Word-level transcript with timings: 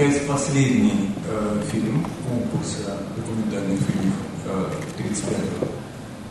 является 0.00 0.26
последний 0.26 1.10
э, 1.28 1.62
фильм 1.70 2.06
конкурса 2.26 2.96
документальных 3.16 3.80
фильмов 3.80 4.14
э, 4.46 4.70
35-го 4.98 5.68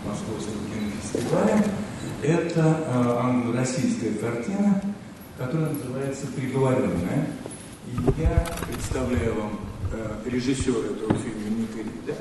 Московского 0.09 0.55
кинофестиваля. 0.73 1.63
Это 2.23 2.83
э, 2.87 3.17
англо-российская 3.19 4.13
картина, 4.13 4.81
которая 5.37 5.69
называется 5.69 6.25
«Приговоренная». 6.35 7.27
И 7.85 8.21
я 8.21 8.43
представляю 8.67 9.35
вам 9.35 9.59
э, 9.93 10.15
режиссера 10.25 10.79
этого 10.79 11.13
фильма 11.19 11.49
Ника 11.49 11.77
Рида. 11.77 12.17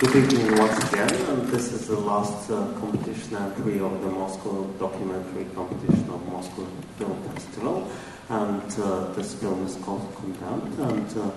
Good 0.00 0.16
evening 0.16 0.58
once 0.58 0.92
again, 0.92 1.08
and 1.30 1.48
this 1.48 1.72
is 1.72 1.86
the 1.86 1.98
last 1.98 2.50
uh, 2.50 2.66
competition 2.78 3.36
entry 3.36 3.78
of 3.78 4.02
the 4.02 4.10
Moscow 4.10 4.66
documentary 4.78 5.46
competition 5.54 6.10
of 6.10 6.20
Moscow 6.30 6.66
Film 6.98 7.16
Festival, 7.32 7.88
and 8.28 8.62
uh, 8.80 9.12
this 9.14 9.34
film 9.34 9.66
is 9.66 9.76
called 9.84 10.06
Condemned, 10.16 10.78
and 10.78 11.18
uh, 11.18 11.30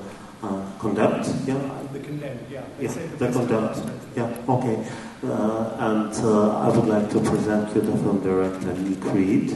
uh, 0.48 0.62
Condemned, 0.80 1.26
yeah? 1.48 1.58
The 1.94 2.00
condemned, 2.00 2.46
yeah. 2.50 2.64
Yeah, 2.80 2.92
the 3.18 3.32
Condemned, 3.32 3.92
yeah, 4.16 4.36
okay. 4.48 4.78
Uh, 5.24 5.76
and 5.80 6.14
uh, 6.24 6.60
I 6.60 6.70
would 6.70 6.88
like 6.88 7.10
to 7.12 7.20
present 7.20 7.74
you 7.76 7.82
the 7.82 7.92
film 7.98 8.22
director 8.22 8.74
Nick 8.74 9.04
Reed, 9.14 9.56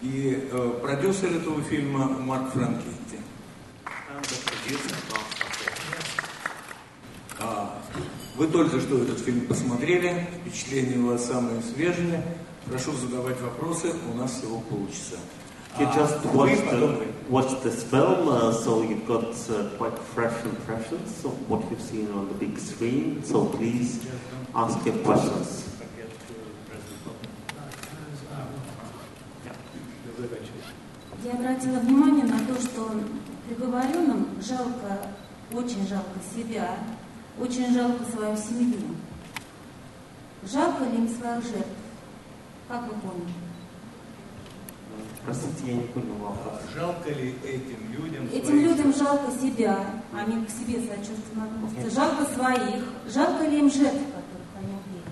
И 0.00 0.48
э, 0.52 0.70
продюсер 0.80 1.28
этого 1.36 1.60
фильма 1.62 2.06
Марк 2.06 2.52
Франкетти. 2.52 3.18
and 3.84 4.24
the 4.24 4.36
producer 4.46 4.94
Mark 5.10 5.26
Zuckerberg. 5.34 6.04
А, 7.40 7.78
Вы 8.36 8.46
только 8.46 8.78
что 8.80 9.02
этот 9.02 9.18
фильм 9.18 9.46
посмотрели, 9.46 10.26
впечатления 10.40 10.98
у 10.98 11.08
вас 11.08 11.24
самые 11.26 11.60
свежие. 11.62 12.22
Прошу 12.66 12.92
задавать 12.92 13.40
вопросы, 13.40 13.92
у 14.12 14.16
нас 14.16 14.30
всего 14.32 14.60
полчаса. 14.60 15.16
You 15.76 15.86
А 15.86 15.94
just 15.94 16.24
вы 16.24 16.36
watched, 16.36 16.70
the, 16.70 17.06
watched 17.28 17.62
this 17.62 17.84
film, 17.84 18.28
uh, 18.28 18.52
so 18.52 18.82
you've 18.82 19.06
got 19.06 19.30
uh, 19.48 19.68
quite 19.76 19.96
fresh 20.14 20.34
impressions 20.44 21.24
of 21.24 21.48
what 21.48 21.62
you've 21.70 21.80
seen 21.80 22.10
on 22.12 22.26
the 22.28 22.34
big 22.34 22.58
screen. 22.58 23.22
So 23.22 23.44
please 23.46 24.04
ask 24.54 24.84
your 24.84 24.96
questions. 25.04 25.64
Я 31.24 31.32
обратила 31.32 31.78
внимание 31.80 32.24
на 32.24 32.38
то, 32.40 32.60
что 32.60 32.90
приговоренным 33.46 34.28
жалко, 34.40 35.12
очень 35.52 35.86
жалко 35.86 36.18
себя, 36.34 36.78
очень 37.38 37.72
жалко 37.72 38.04
свою 38.04 38.36
семью. 38.36 38.96
Жалко 40.44 40.84
ли 40.84 40.96
им 40.96 41.08
своих 41.08 41.42
жертв? 41.42 41.68
Как 42.68 42.82
вы 42.82 42.94
поняли? 43.00 43.47
Простите, 45.24 45.62
я 45.66 45.74
не 45.74 45.82
понял 45.82 46.14
вопрос. 46.20 46.60
Жалко 46.74 47.08
ли 47.10 47.34
этим 47.44 47.80
людям 47.92 48.26
Этим 48.32 48.46
своих- 48.46 48.62
людям 48.68 48.94
жалко 48.94 49.30
себя, 49.40 49.78
они 50.12 50.44
к 50.46 50.50
себе 50.50 50.80
сочувственно 50.80 51.44
относятся. 51.44 52.00
Жалко 52.00 52.24
своих, 52.34 52.82
жалко 53.12 53.44
ли 53.44 53.58
им 53.58 53.70
жертв, 53.70 54.04
которых 54.16 54.48
они 54.58 54.72
убили? 54.80 55.04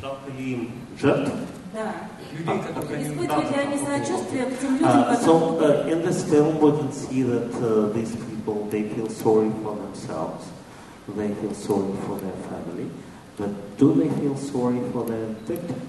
Жалко 0.00 0.30
ли 0.30 0.52
им 0.52 0.70
жертв? 1.00 1.32
Да. 1.72 1.94
людей, 2.38 2.62
которых 2.66 2.90
они 2.90 3.04
Испытывают 3.04 3.50
ли 3.50 3.56
они 3.62 3.78
сочувствие 3.78 4.44
к 4.46 4.60
тем 4.60 4.72
людям, 4.74 4.88
Uh, 4.88 5.16
которые... 5.16 5.24
so 5.24 5.60
uh, 5.60 5.88
in 5.90 6.02
this 6.02 6.22
film, 6.24 6.58
we 6.60 6.70
can 6.72 6.92
see 6.92 7.22
that 7.22 7.50
uh, 7.62 7.92
these 7.94 8.10
people 8.28 8.68
they 8.70 8.82
feel 8.94 9.08
sorry 9.08 9.50
for 9.62 9.74
themselves, 9.76 10.44
they 11.16 11.28
feel 11.40 11.54
sorry 11.54 11.92
for 12.06 12.16
their 12.20 12.36
family, 12.50 12.88
but 13.38 13.48
do 13.78 13.94
they 13.94 14.08
feel 14.20 14.36
sorry 14.36 14.80
for 14.92 15.04
their 15.06 15.26
victims? 15.46 15.88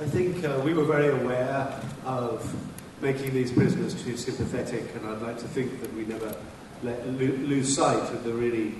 I 0.00 0.06
think 0.06 0.44
uh, 0.44 0.60
we 0.64 0.74
were 0.74 0.84
very 0.84 1.08
aware 1.08 1.82
of 2.04 2.54
making 3.02 3.34
these 3.34 3.50
prisoners 3.50 4.00
too 4.00 4.16
sympathetic, 4.16 4.94
and 4.94 5.04
I'd 5.04 5.20
like 5.20 5.38
to 5.38 5.48
think 5.48 5.80
that 5.80 5.92
we 5.92 6.04
never 6.04 6.36
let, 6.84 7.04
lo- 7.04 7.36
lose 7.48 7.74
sight 7.74 8.14
of 8.14 8.22
the 8.22 8.32
really 8.32 8.76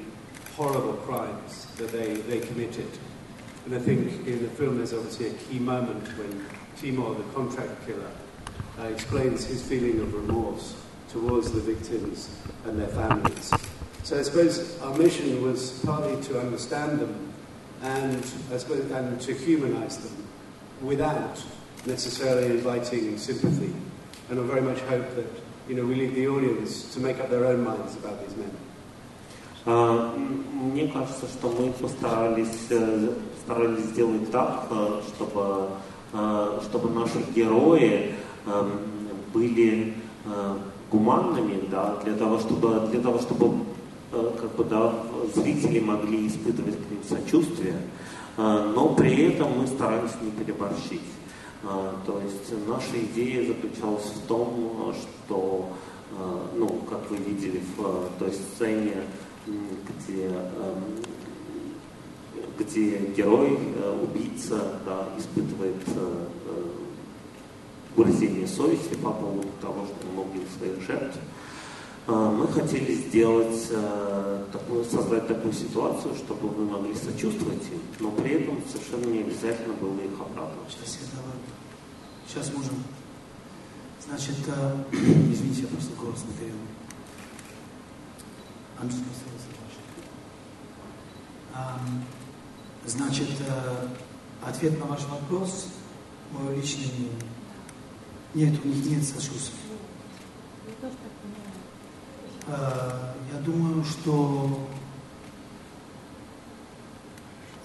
horrible 0.54 0.92
crimes 0.92 1.66
that 1.78 1.90
they, 1.90 2.14
they 2.14 2.38
committed. 2.38 2.86
And 3.66 3.74
I 3.74 3.80
think 3.80 4.28
in 4.28 4.42
the 4.44 4.48
film 4.50 4.76
there's 4.76 4.92
obviously 4.92 5.30
a 5.30 5.32
key 5.32 5.58
moment 5.58 6.06
when 6.18 6.46
Timor, 6.80 7.16
the 7.16 7.24
contract 7.34 7.84
killer, 7.84 8.10
uh, 8.78 8.84
explains 8.84 9.44
his 9.44 9.60
feeling 9.60 9.98
of 9.98 10.14
remorse 10.14 10.80
towards 11.10 11.50
the 11.50 11.60
victims 11.60 12.30
and 12.64 12.78
their 12.78 12.86
families. 12.86 13.52
So 14.04 14.20
I 14.20 14.22
suppose 14.22 14.80
our 14.82 14.96
mission 14.96 15.42
was 15.42 15.80
partly 15.84 16.22
to 16.26 16.38
understand 16.38 17.00
them 17.00 17.32
and, 17.82 18.24
I 18.52 18.58
suppose, 18.58 18.88
and 18.92 19.20
to 19.22 19.34
humanize 19.34 19.98
them 19.98 20.27
without 20.82 21.38
necessarily 21.86 22.50
inviting 22.58 23.18
sympathy. 23.18 23.72
And 24.30 24.40
I 24.40 24.42
very 24.42 24.60
much 24.60 24.80
hope 24.80 25.14
that 25.16 25.26
you 25.68 25.76
know, 25.76 25.84
we 25.84 25.94
leave 25.94 26.14
the 26.14 26.28
audience 26.28 26.92
to 26.94 27.00
make 27.00 27.18
up 27.20 27.30
their 27.30 27.44
own 27.44 27.64
minds 27.64 27.96
about 27.96 28.20
these 28.24 28.36
men. 28.36 28.50
А, 29.66 30.14
Мне 30.16 30.88
кажется, 30.88 31.26
что 31.26 31.48
мы 31.50 31.72
постарались, 31.72 32.66
э, 32.70 33.12
старались 33.44 33.84
сделать 33.86 34.30
так, 34.30 34.66
э, 34.70 35.00
чтобы, 35.08 35.68
э, 36.12 36.60
чтобы 36.64 36.90
наши 36.90 37.18
герои 37.34 38.14
были 39.34 39.94
гуманными, 40.90 41.68
да, 41.70 41.96
для 42.02 42.14
того, 42.14 42.38
чтобы, 42.38 42.88
для 42.90 43.00
того, 43.00 43.18
чтобы 43.18 43.64
как 44.10 44.56
бы, 44.56 44.64
да, 44.64 44.94
зрители 45.34 45.80
могли 45.80 46.26
испытывать 46.26 46.76
к 46.76 46.90
ним 46.90 47.02
сочувствие, 47.06 47.74
но 48.38 48.94
при 48.94 49.32
этом 49.32 49.58
мы 49.58 49.66
старались 49.66 50.12
не 50.22 50.30
переборщить. 50.30 51.02
Э, 51.64 51.92
То 52.06 52.20
есть 52.20 52.66
наша 52.66 53.04
идея 53.04 53.46
заключалась 53.46 54.04
в 54.04 54.26
том, 54.26 54.94
что, 54.94 55.68
э, 56.12 56.56
ну, 56.56 56.68
как 56.88 57.10
вы 57.10 57.16
видели 57.16 57.60
в 57.76 58.10
той 58.18 58.32
сцене, 58.32 58.94
где, 59.46 60.26
эм, 60.26 61.02
где 62.58 62.98
герой, 63.16 63.58
э, 63.58 64.00
убийца, 64.02 64.78
да, 64.84 65.08
испытывает 65.16 65.82
э, 65.86 66.26
э, 66.46 66.64
угрызение 67.96 68.46
совести 68.46 68.94
по 68.94 69.10
поводу 69.10 69.48
того, 69.60 69.86
что 69.86 70.06
он 70.12 70.28
убил 70.28 70.42
своих 70.58 70.80
жертв. 70.86 71.18
Э, 72.08 72.30
Мы 72.30 72.48
хотели 72.48 72.94
сделать, 72.94 73.68
э, 73.70 74.44
такую, 74.50 74.82
создать 74.84 75.28
такую 75.28 75.52
ситуацию, 75.52 76.14
чтобы 76.14 76.48
вы 76.48 76.64
могли 76.64 76.94
сочувствовать 76.94 77.62
им, 77.70 77.80
но 78.00 78.10
при 78.12 78.30
этом 78.30 78.62
совершенно 78.66 79.12
не 79.12 79.20
обязательно 79.20 79.74
было 79.74 80.00
их 80.00 80.18
оправдывать. 80.18 80.70
Сейчас 80.70 80.98
я 81.02 81.18
давай. 81.18 81.36
Сейчас 82.26 82.54
можем. 82.54 82.82
Значит, 84.06 84.36
э, 84.46 84.76
извините, 85.32 85.62
я 85.62 85.68
просто 85.68 85.92
голос. 86.00 86.24
Ам, 91.54 92.04
Значит, 92.86 93.28
э, 93.40 93.88
ответ 94.46 94.78
на 94.78 94.86
ваш 94.86 95.04
вопрос, 95.04 95.66
мое 96.32 96.56
личное 96.56 96.86
мнение. 96.86 97.10
Нет, 98.34 98.64
у 98.64 98.68
них 98.68 98.86
нет 98.86 99.04
сочувствия. 99.04 99.58
Э, 102.48 103.12
Я 103.32 103.40
думаю, 103.40 103.84
что 103.84 104.68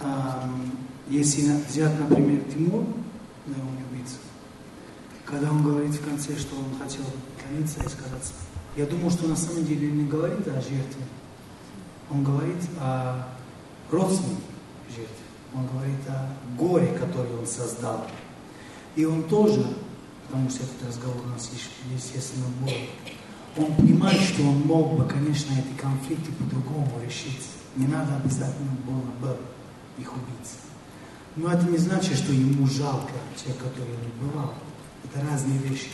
ам, 0.00 0.72
если 1.08 1.52
взять, 1.68 1.98
например, 1.98 2.42
Тимур, 2.52 2.84
да, 3.46 3.54
убийца, 3.90 4.16
когда 5.24 5.50
он 5.50 5.62
говорит 5.62 5.92
в 5.94 6.04
конце, 6.06 6.36
что 6.36 6.54
он 6.56 6.78
хотел 6.78 7.04
клониться 7.42 7.80
и 7.82 7.88
сказать, 7.88 8.32
я 8.76 8.86
думаю, 8.86 9.10
что 9.10 9.26
на 9.28 9.36
самом 9.36 9.64
деле 9.64 9.88
он 9.90 9.98
не 9.98 10.04
говорит 10.06 10.46
о 10.48 10.54
жертве, 10.60 11.04
он 12.10 12.22
говорит 12.24 12.62
о 12.78 13.26
родственнике 13.90 14.42
жертве, 14.90 15.24
он 15.54 15.66
говорит 15.66 16.00
о 16.08 16.28
горе, 16.58 16.88
которое 16.98 17.38
он 17.38 17.46
создал. 17.46 18.06
И 18.96 19.04
он 19.04 19.22
тоже, 19.24 19.64
потому 20.26 20.50
что 20.50 20.64
этот 20.64 20.88
разговор 20.88 21.22
у 21.24 21.28
нас, 21.30 21.50
ес- 21.52 21.70
естественно, 21.94 22.46
был, 22.60 22.70
он 23.56 23.74
понимает, 23.74 24.20
что 24.20 24.42
он 24.42 24.60
мог 24.62 24.96
бы, 24.96 25.04
конечно, 25.04 25.52
эти 25.52 25.80
конфликты 25.80 26.32
по-другому 26.32 26.90
решить. 27.04 27.46
Не 27.76 27.86
надо 27.86 28.16
обязательно 28.16 28.72
было 28.86 29.02
бы 29.20 29.36
их 29.98 30.12
убить. 30.12 30.50
Но 31.36 31.50
это 31.50 31.66
не 31.66 31.78
значит, 31.78 32.16
что 32.16 32.32
ему 32.32 32.66
жалко 32.66 33.12
тех, 33.36 33.56
которые 33.56 33.96
он 33.96 34.28
убивал. 34.28 34.54
Это 35.04 35.24
разные 35.28 35.58
вещи. 35.58 35.90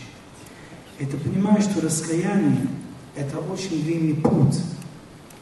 Это 0.99 1.17
понимаешь, 1.17 1.65
что 1.65 1.81
раскаяние– 1.81 2.69
это 3.17 3.39
очень 3.39 3.83
длинный 3.83 4.15
путь. 4.15 4.61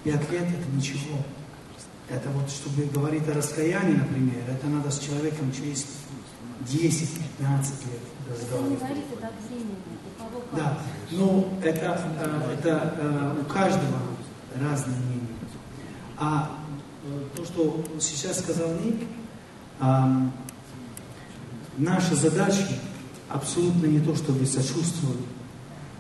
Пять 0.05 0.31
лет– 0.31 0.43
это 0.49 0.77
ничего. 0.77 1.19
Это 2.09 2.31
вот, 2.31 2.49
чтобы 2.49 2.85
говорить 2.87 3.29
о 3.29 3.35
раскаянии, 3.35 3.97
например, 3.97 4.43
это 4.49 4.67
надо 4.69 4.91
с 4.91 4.99
человеком 4.99 5.53
через 5.53 5.87
10-15 6.67 7.09
лет 7.87 8.03
Вы 8.51 8.69
не 8.71 8.75
разговаривать. 8.75 9.05
Да, 10.53 10.79
ну 11.11 11.49
это, 11.63 12.01
э, 12.21 12.55
это 12.59 12.95
э, 12.99 13.43
у 13.43 13.45
каждого 13.45 13.99
разное 14.61 14.97
мнение. 14.97 15.29
А 16.17 16.51
э, 17.05 17.37
то, 17.37 17.45
что 17.45 17.85
сейчас 18.01 18.41
сказал 18.41 18.69
Ник, 18.85 19.07
наша 21.77 22.15
задача 22.17 22.67
абсолютно 23.29 23.87
не 23.87 24.01
то, 24.01 24.17
чтобы 24.17 24.45
сочувствовать 24.47 25.19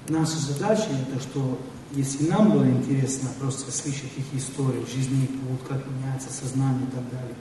наша 0.08 0.36
задача 0.38 0.88
это, 1.08 1.20
что 1.20 1.60
если 1.92 2.28
нам 2.28 2.50
было 2.50 2.68
интересно 2.68 3.28
просто 3.38 3.70
слышать 3.70 4.10
их 4.16 4.34
историю, 4.34 4.84
жизненный 4.86 5.28
путь, 5.28 5.68
как 5.68 5.86
меняется 5.86 6.32
сознание 6.32 6.86
и 6.86 6.90
так 6.90 7.04
далее, 7.10 7.34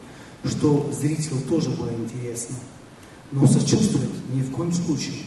что 0.46 0.92
зрителю 0.92 1.42
тоже 1.50 1.70
было 1.72 1.92
интересно. 1.94 2.56
Но 3.32 3.46
сочувствовать 3.46 4.10
ни 4.34 4.42
в 4.42 4.52
коем 4.52 4.72
случае. 4.72 5.24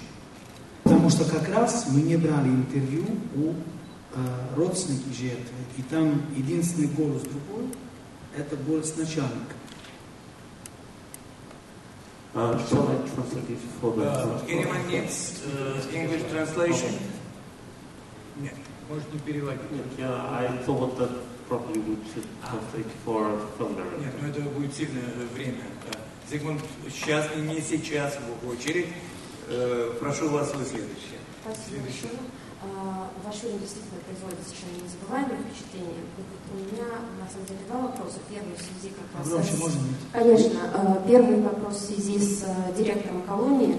Потому 0.84 1.10
что 1.10 1.24
как 1.24 1.48
раз 1.48 1.86
мы 1.90 2.00
не 2.00 2.16
брали 2.16 2.48
интервью 2.48 3.04
у 3.36 3.50
э, 3.50 4.54
родственников 4.56 5.14
жертвы, 5.14 5.56
и 5.76 5.82
там 5.82 6.22
единственный 6.36 6.88
голос 6.88 7.22
другой, 7.22 7.66
это 8.36 8.56
голос 8.56 8.96
начальника. 8.96 9.54
Uh, 12.32 12.56
shall 12.68 12.86
I 12.88 12.94
translate 13.08 13.50
it 13.50 13.58
for 13.80 13.90
the 13.96 14.06
Uh, 14.06 14.40
anyone 14.48 14.86
needs 14.86 15.42
uh, 15.46 15.82
English 15.92 16.22
translation? 16.30 16.94
Нет, 18.40 18.54
переводить. 19.26 19.60
Yeah, 19.98 20.14
I 20.30 20.46
thought 20.64 20.96
that 20.98 21.10
probably 21.48 21.80
we 21.80 21.96
should 22.14 22.26
translate 22.40 22.86
for 23.04 23.36
Thunderer. 23.58 23.98
Нет, 23.98 24.14
ну 24.22 24.28
это 24.28 24.40
будет 24.42 24.72
сильное 24.72 25.10
время. 25.34 25.64
Зигмунд, 26.30 26.60
сейчас 26.88 27.26
и 27.36 27.40
не 27.40 27.60
сейчас 27.60 28.16
в 28.42 28.48
очередь. 28.48 28.86
Э, 29.48 29.90
Прошу 29.98 30.28
вас, 30.30 30.48
вы 30.54 30.64
следующие. 30.64 31.18
Спасибо 31.42 31.82
большое. 31.82 32.20
Ваш 33.24 33.36
фильм 33.36 33.58
действительно 33.58 33.98
производит 34.04 34.38
совершенно 34.44 34.84
незабываемое 34.84 35.38
впечатление. 35.48 36.04
У 36.52 36.56
меня, 36.60 36.88
на 37.18 37.26
самом 37.30 37.46
деле, 37.48 37.60
два 37.68 37.80
вопроса. 37.88 38.18
Первый 38.28 38.52
в 38.54 38.60
связи 38.60 38.92
как 38.94 39.08
раз... 39.18 39.28
Громче 39.28 39.52
с- 39.52 39.58
можно? 39.58 39.80
Конечно. 40.12 40.60
А, 40.74 41.02
Первый 41.08 41.40
вопрос 41.40 41.76
в 41.76 41.86
связи 41.86 42.18
с 42.20 42.44
а, 42.44 42.72
директором 42.76 43.22
колонии. 43.22 43.76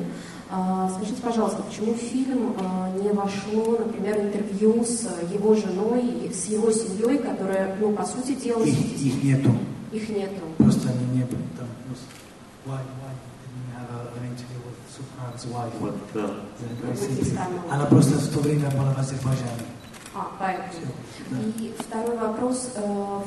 А, 0.50 0.89
Скажите, 0.98 1.21
пожалуйста, 1.21 1.62
почему 1.62 1.94
в 1.94 1.98
фильм 1.98 2.56
а, 2.59 2.89
не 2.98 3.09
вошло, 3.09 3.77
например, 3.77 4.19
интервью 4.19 4.83
с 4.83 5.06
а, 5.06 5.31
его 5.33 5.53
женой, 5.56 6.01
и 6.25 6.33
с 6.33 6.45
его 6.48 6.71
семьей, 6.71 7.19
которая, 7.19 7.77
ну, 7.80 7.94
по 7.94 8.03
сути 8.03 8.33
дела, 8.33 8.63
Их, 8.63 8.77
их 9.00 9.24
нету. 9.24 9.51
их 9.92 10.09
нету? 10.09 10.42
Просто 10.57 10.89
они 10.89 11.19
не 11.19 11.24
были 11.24 11.44
там. 11.57 11.68
просто. 11.86 12.06
Why, 12.63 12.77
why 12.77 13.11
didn't 13.41 13.57
you 13.57 13.73
have 13.73 13.89
a- 13.89 14.11
an 14.17 14.23
interview 14.31 14.61
with 14.67 14.77
Султан's 14.93 15.45
wife? 15.47 15.73
Вот, 15.79 15.95
э, 16.13 16.29
Она 17.71 17.85
просто 17.85 18.13
в 18.19 18.33
то 18.33 18.39
время 18.41 18.69
была 18.71 18.93
в 18.93 18.99
Азербайджане. 18.99 19.65
А, 20.13 20.29
поэтому. 20.37 20.91
И 21.57 21.73
второй 21.79 22.17
вопрос. 22.17 22.71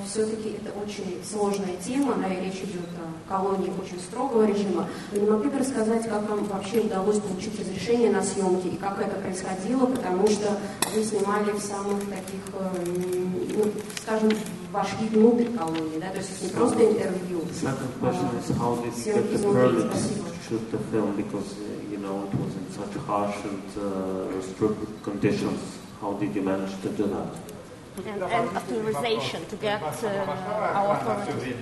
все-таки 0.07 0.51
это 0.63 0.71
очень 0.79 1.19
сложная 1.29 1.77
тема, 1.85 2.15
да, 2.23 2.29
и 2.29 2.45
речь 2.45 2.61
идет 2.63 2.87
о 3.01 3.29
колонии 3.29 3.73
очень 3.81 3.99
строгого 3.99 4.45
режима. 4.47 4.87
Вы 5.11 5.21
не 5.21 5.31
могли 5.31 5.49
бы 5.49 5.59
рассказать, 5.59 6.07
как 6.07 6.29
вам 6.29 6.45
вообще 6.45 6.81
удалось 6.81 7.19
получить 7.21 7.59
разрешение 7.59 8.11
на 8.13 8.23
съемки 8.23 8.67
и 8.69 8.77
как 8.77 9.01
это 9.01 9.19
происходило, 9.19 9.87
потому 9.87 10.29
что 10.29 10.59
вы 10.95 11.03
снимали 11.03 11.53
в 11.53 11.61
самых 11.61 12.01
таких, 12.01 12.43
э, 12.53 12.85
ну, 13.57 13.73
скажем, 14.03 14.31
вошли 14.74 15.08
внутрь 15.10 15.50
колонии, 15.58 16.00
да, 16.00 16.10
то 16.10 16.18
есть 16.18 16.30
это 16.36 16.46
не 16.46 16.52
просто 16.52 16.80
интервью. 16.86 17.40
The 17.40 17.54
second 17.68 17.92
question 18.02 18.30
is 18.40 18.50
how 18.58 18.76
did 18.82 18.94
you 18.94 19.04
съемки 19.04 19.20
get 19.20 19.30
the 19.30 19.36
изнутри. 19.36 19.62
permit 19.62 19.92
Спасибо. 19.92 20.30
to 20.30 20.50
shoot 20.50 20.72
the 20.72 20.80
film 20.92 21.16
because 21.16 21.50
uh, 21.58 21.92
you 21.92 21.98
know 22.00 22.16
it 22.28 22.34
was 22.42 22.54
in 22.60 22.66
such 22.80 22.94
harsh 23.08 23.36
and 23.50 23.64
uh, 23.78 24.42
strict 24.42 24.80
conditions. 25.04 25.60
How 26.02 26.14
did 26.14 26.34
you 26.36 26.42
manage 26.44 26.74
to 26.84 26.90
do 26.90 27.04
that? 27.16 27.30
and, 28.08 28.24
and 28.24 28.48
authorization 28.56 29.46
to 29.48 29.56
get 29.58 29.82
uh, 29.82 29.88
our 30.74 30.96
authority. 30.96 31.54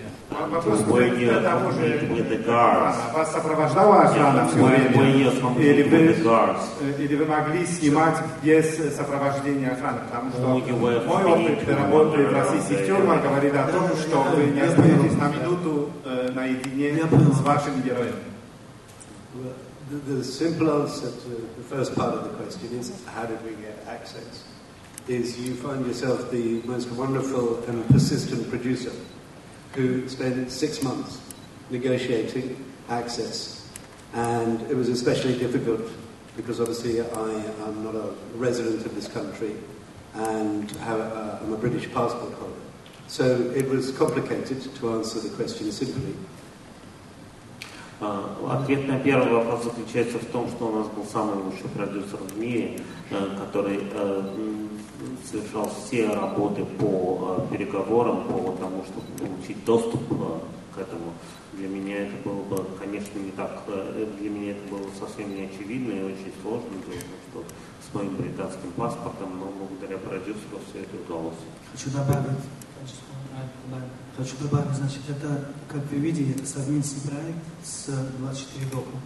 Were 0.91 1.15
you 1.17 1.31
accompanied 1.31 2.11
with 2.11 2.29
the 2.29 2.37
guards? 2.37 2.97
Вас 3.13 3.31
сопровождала 3.31 4.03
охрана 4.03 4.47
все 4.47 4.57
Were, 4.57 4.69
were 4.69 5.09
you 5.09 5.29
время? 5.31 5.31
Или 5.31 5.39
accompanied 5.39 5.89
with 5.89 5.91
the 5.91 6.13
вы, 6.13 6.23
guards? 6.23 6.61
э, 6.81 7.01
или 7.03 7.15
вы 7.15 7.25
могли 7.25 7.65
снимать 7.65 8.17
без 8.43 8.95
сопровождения 8.95 9.71
охраны? 9.71 10.01
Потому 10.01 10.31
что 10.31 10.41
Ну, 10.41 10.59
you 10.59 10.75
were 10.79 11.03
мой 11.05 11.23
опыт 11.23 11.59
free 11.59 11.65
to 11.65 11.75
работы 11.75 12.17
в 12.17 12.19
wander 12.19 12.33
российских 12.33 12.79
around 12.81 12.85
тюрьмах 12.87 13.17
there. 13.17 13.29
говорит 13.29 13.55
о 13.55 13.67
том, 13.71 13.97
что 13.97 14.21
вы 14.35 14.43
не 14.51 14.61
остаетесь 14.61 15.13
на 15.17 15.27
минуту 15.29 15.89
э, 16.05 16.29
наедине 16.35 16.89
Я 16.99 17.07
понял. 17.07 17.33
с 17.33 17.41
вашим 17.41 17.81
героем. 17.81 18.15
Well, 19.33 19.53
the, 19.89 20.13
the 20.17 20.23
simple 20.23 20.69
answer 20.83 21.09
to 21.09 21.29
the 21.57 21.63
first 21.75 21.95
part 21.95 22.13
of 22.13 22.23
the 22.25 22.29
question 22.37 22.77
is 22.79 22.91
how 23.07 23.25
did 23.25 23.41
we 23.43 23.51
get 23.61 23.77
access? 23.87 24.43
Is 25.07 25.39
you 25.39 25.55
find 25.55 25.85
yourself 25.85 26.31
the 26.31 26.61
most 26.63 26.89
wonderful 26.91 27.63
and 27.65 27.87
persistent 27.89 28.49
producer 28.49 28.91
who 29.73 30.09
spent 30.09 30.51
six 30.51 30.83
months 30.83 31.19
negotiating 31.69 32.63
access. 32.89 33.69
And 34.13 34.61
it 34.69 34.75
was 34.75 34.89
especially 34.89 35.37
difficult 35.37 35.81
because 36.35 36.59
obviously 36.59 37.01
I 37.01 37.31
am 37.67 37.83
not 37.83 37.95
a 37.95 38.13
resident 38.35 38.85
of 38.85 38.95
this 38.95 39.07
country 39.07 39.55
and 40.13 40.69
have 40.71 40.99
a, 40.99 41.39
I'm 41.41 41.53
a 41.53 41.57
British 41.57 41.91
passport 41.91 42.33
holder. 42.33 42.53
So 43.07 43.51
it 43.55 43.69
was 43.69 43.91
complicated 43.91 44.75
to 44.75 44.93
answer 44.93 45.19
the 45.19 45.29
question 45.35 45.71
simply. 45.71 46.15
А, 47.99 48.61
Ответ 48.61 48.87
на 48.87 48.99
первый 48.99 49.31
вопрос 49.33 49.63
заключается 49.63 50.19
в 50.19 50.25
том, 50.25 50.47
что 50.49 50.67
у 50.67 50.79
нас 50.79 50.87
был 50.87 51.03
самый 51.03 51.43
лучший 51.43 51.67
продюсер 51.69 52.17
в 52.17 52.37
мире, 52.37 52.79
э, 53.09 53.37
который 53.39 53.79
э, 53.91 54.33
м, 54.37 54.69
совершал 55.30 55.70
все 55.70 56.08
работы 56.08 56.64
по 56.64 57.38
э, 57.38 57.52
переговорам, 57.52 58.24
по 58.24 58.56
тому, 58.58 58.84
чтобы 58.84 59.06
получить 59.18 59.64
доступ 59.64 60.02
э, 60.10 60.38
к 60.74 60.78
этому. 60.78 61.12
Для 61.52 61.68
меня 61.68 62.06
это 62.06 62.16
было 62.24 62.42
бы, 62.42 62.64
конечно, 62.78 63.18
не 63.18 63.30
так, 63.32 63.62
э, 63.68 64.06
для 64.18 64.30
меня 64.30 64.52
это 64.52 64.68
было 64.68 64.88
совсем 64.98 65.34
не 65.34 65.44
очевидно 65.44 65.92
и 65.92 66.02
очень 66.02 66.32
сложно. 66.42 66.68
Том, 66.70 66.94
что 67.30 67.44
с 67.88 67.94
моим 67.94 68.16
британским 68.16 68.70
паспортом, 68.72 69.38
но 69.38 69.52
благодаря 69.58 69.98
продюсеру 69.98 70.60
все 70.68 70.80
это 70.80 70.96
удалось. 70.96 71.34
Хочу 71.72 71.90
добавить, 71.90 72.38
хочу 74.16 74.36
добавить, 74.40 74.76
значит, 74.76 75.02
это, 75.08 75.48
как 75.68 75.82
вы 75.90 75.98
видели, 75.98 76.32
это 76.34 76.46
совместный 76.46 77.10
проект 77.10 77.38
с 77.64 77.88
24 78.18 78.66
доком. 78.70 79.00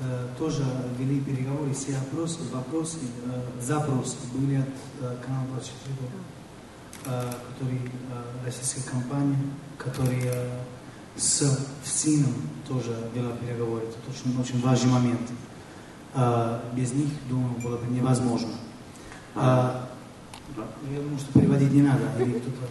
А, 0.00 0.26
э, 0.34 0.38
тоже 0.38 0.62
вели 0.98 1.20
переговоры, 1.20 1.72
все 1.72 1.96
опросы, 1.96 2.38
вопросы, 2.52 2.98
э, 3.26 3.60
запросы 3.60 4.16
были 4.34 4.56
от 4.56 4.68
э, 5.00 5.16
канала 5.24 5.46
24 5.52 5.94
док, 6.00 6.10
э, 7.06 7.32
который 7.52 7.80
российская 8.44 8.88
компания, 8.90 9.38
которая 9.78 10.50
с 11.16 11.42
ФСИНом 11.84 12.34
тоже 12.68 12.94
вела 13.14 13.32
переговоры. 13.36 13.84
Это 13.84 13.96
очень, 14.10 14.38
очень 14.40 14.60
важный 14.62 14.90
момент. 14.90 15.30
А, 16.14 16.62
без 16.74 16.92
них, 16.92 17.08
думаю, 17.28 17.54
было 17.62 17.76
бы 17.78 17.86
невозможно. 17.94 18.50
А, 19.34 19.88
я 20.90 21.00
думаю, 21.00 21.18
что 21.18 21.32
переводить 21.38 21.72
не 21.72 21.82
надо. 21.82 22.00
кто-то- 22.16 22.68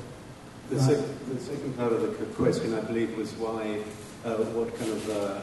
The, 0.71 0.77
sec- 0.79 1.05
the 1.27 1.39
second 1.39 1.75
part 1.77 1.91
of 1.93 2.01
the 2.01 2.25
question, 2.35 2.73
I 2.73 2.81
believe, 2.81 3.15
was 3.17 3.29
why, 3.39 3.81
uh, 4.23 4.35
what 4.55 4.75
kind 4.79 4.89
of 4.91 5.09
uh, 5.09 5.37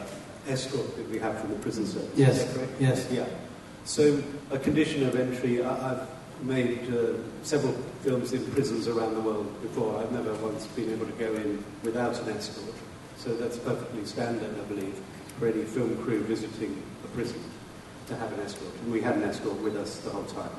escort 0.47 0.95
that 0.95 1.09
we 1.09 1.19
have 1.19 1.39
from 1.39 1.49
the 1.49 1.55
prison 1.57 1.85
service? 1.85 2.09
Yes, 2.15 2.53
correct? 2.53 2.71
yes. 2.79 3.07
Yeah. 3.11 3.25
So, 3.85 4.21
a 4.51 4.57
condition 4.57 5.05
of 5.07 5.15
entry, 5.15 5.63
I, 5.63 5.91
I've 5.91 6.07
made 6.41 6.93
uh, 6.93 7.17
several 7.43 7.73
films 8.01 8.33
in 8.33 8.45
prisons 8.51 8.87
around 8.87 9.13
the 9.15 9.21
world 9.21 9.61
before. 9.61 9.99
I've 9.99 10.11
never 10.11 10.33
once 10.35 10.67
been 10.67 10.91
able 10.91 11.05
to 11.05 11.11
go 11.13 11.33
in 11.33 11.63
without 11.83 12.19
an 12.21 12.29
escort. 12.29 12.75
So, 13.17 13.35
that's 13.35 13.57
perfectly 13.57 14.05
standard, 14.05 14.55
I 14.59 14.63
believe, 14.65 14.99
for 15.39 15.47
any 15.47 15.63
film 15.63 15.97
crew 16.03 16.23
visiting 16.23 16.81
a 17.03 17.07
prison 17.07 17.41
to 18.07 18.15
have 18.15 18.31
an 18.33 18.39
escort. 18.41 18.73
And 18.83 18.91
we 18.91 19.01
had 19.01 19.15
an 19.15 19.23
escort 19.23 19.57
with 19.61 19.75
us 19.75 19.97
the 19.99 20.09
whole 20.09 20.25
time. 20.25 20.51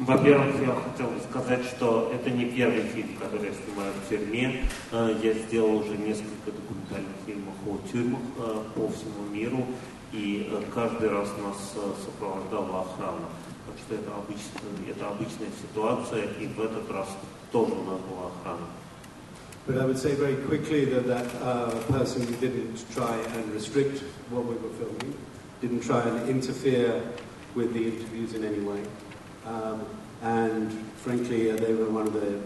Во-первых, 0.00 0.54
я 0.62 0.74
хотел 0.74 1.10
сказать, 1.28 1.62
что 1.66 2.10
это 2.14 2.30
не 2.30 2.46
первый 2.46 2.84
фильм, 2.84 3.18
который 3.20 3.48
я 3.48 3.52
снимаю 3.52 3.92
в 3.92 4.08
тюрьме. 4.08 4.64
Э, 4.92 5.14
Я 5.22 5.34
сделал 5.34 5.76
уже 5.76 5.94
несколько 5.98 6.52
документальных 6.52 7.12
фильмов 7.26 7.54
о 7.66 7.76
тюрьмах 7.86 8.22
э, 8.38 8.62
по 8.74 8.88
всему 8.88 9.28
миру, 9.30 9.66
и 10.10 10.48
э, 10.50 10.62
каждый 10.74 11.10
раз 11.10 11.28
нас 11.44 11.74
сопровождала 12.02 12.80
охрана. 12.80 13.28
Так 13.66 13.76
что 13.76 13.94
это, 13.96 14.10
обычная, 14.16 14.90
это 14.90 15.06
обычная 15.06 15.50
ситуация, 15.60 16.24
и 16.40 16.46
в 16.46 16.58
этот 16.62 16.90
раз 16.90 17.08
тоже 17.52 17.72
у 17.72 17.84
нас 17.84 18.00
была 18.00 18.28
охрана. 18.28 18.66
But 19.66 19.76
I 19.76 19.84
would 19.84 19.98
say 19.98 20.14
very 20.14 20.36
quickly 20.36 20.86
that 20.86 21.06
that 21.08 21.26
uh, 21.42 21.68
person 21.92 22.24
didn't 22.40 22.82
try 22.94 23.18
and 23.36 23.52
restrict 23.52 24.02
what 24.30 24.46
we 24.46 24.54
were 24.54 24.72
filming, 24.78 25.14
didn't 25.60 25.80
try 25.80 26.00
and 26.00 26.26
interfere 26.30 27.02
with 27.54 27.74
the 27.74 27.84
interviews 27.92 28.32
in 28.32 28.44
any 28.46 28.60
way. 28.60 28.80
Um, 29.46 29.86
and 30.22 30.70
frankly, 30.96 31.50
uh, 31.50 31.56
they 31.56 31.74
were 31.74 31.88
one 31.88 32.06
of 32.06 32.12
the 32.12 32.38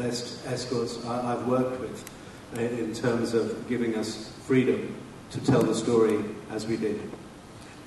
best 0.00 0.46
escorts 0.46 1.04
I- 1.04 1.32
I've 1.32 1.46
worked 1.48 1.80
with 1.80 2.04
uh, 2.56 2.60
in 2.60 2.94
terms 2.94 3.34
of 3.34 3.68
giving 3.68 3.96
us 3.96 4.30
freedom 4.46 4.94
to 5.32 5.40
tell 5.40 5.62
the 5.62 5.74
story 5.74 6.18
as 6.50 6.66
we 6.66 6.76
did. 6.76 7.00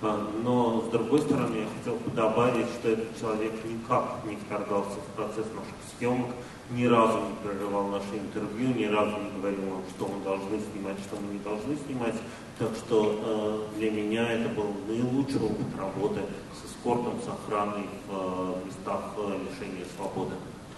А, 0.01 0.29
Но, 0.43 0.83
с 0.87 0.91
другой 0.91 1.21
стороны, 1.21 1.55
я 1.55 1.67
хотел 1.79 1.95
бы 1.95 2.11
добавить, 2.11 2.67
что 2.79 2.89
этот 2.89 3.17
человек 3.19 3.53
никак 3.63 4.23
не 4.25 4.35
вторгался 4.35 4.99
в 4.99 5.15
процесс 5.15 5.45
наших 5.55 5.75
съемок, 5.97 6.31
ни 6.71 6.85
разу 6.85 7.19
не 7.19 7.35
прерывал 7.49 7.87
наше 7.87 8.13
интервью, 8.13 8.73
ни 8.75 8.85
разу 8.85 9.17
не 9.17 9.31
говорил 9.39 9.61
нам, 9.61 9.83
что 9.95 10.07
мы 10.07 10.23
должны 10.23 10.59
снимать, 10.59 10.97
что 10.99 11.15
мы 11.15 11.33
не 11.33 11.39
должны 11.39 11.77
снимать. 11.87 12.15
Так 12.58 12.76
что 12.76 13.68
э, 13.74 13.78
для 13.78 13.90
меня 13.90 14.30
это 14.32 14.50
был 14.50 14.74
наилучший 14.86 15.40
опыт 15.40 15.66
работы 15.78 16.20
с 16.52 16.70
эскортом, 16.70 17.18
с 17.24 17.28
охраной 17.28 17.86
в 18.06 18.12
э, 18.12 18.66
местах 18.66 19.14
э, 19.16 19.38
лишения 19.48 19.86
свободы. 19.96 20.34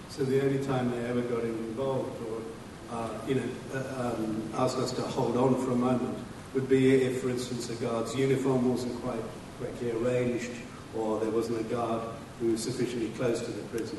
So 0.09 0.23
the 0.23 0.41
only 0.41 0.63
time 0.63 0.91
they 0.91 1.03
ever 1.09 1.21
got 1.21 1.43
involved 1.43 2.21
or, 2.29 2.95
uh, 2.95 3.09
you 3.27 3.35
know, 3.35 3.49
uh, 3.73 4.13
um, 4.13 4.43
asked 4.55 4.77
us 4.77 4.91
to 4.93 5.01
hold 5.01 5.35
on 5.35 5.55
for 5.55 5.71
a 5.71 5.75
moment 5.75 6.17
would 6.53 6.69
be 6.69 7.01
if, 7.01 7.21
for 7.21 7.29
instance, 7.29 7.69
a 7.69 7.75
guard's 7.75 8.15
uniform 8.15 8.69
wasn't 8.69 9.01
quite 9.01 9.19
correctly 9.59 9.91
arranged 9.91 10.51
or 10.95 11.19
there 11.19 11.31
wasn't 11.31 11.59
a 11.59 11.63
guard 11.63 12.01
who 12.39 12.51
was 12.51 12.63
sufficiently 12.63 13.09
close 13.17 13.41
to 13.41 13.51
the 13.51 13.63
prison, 13.63 13.97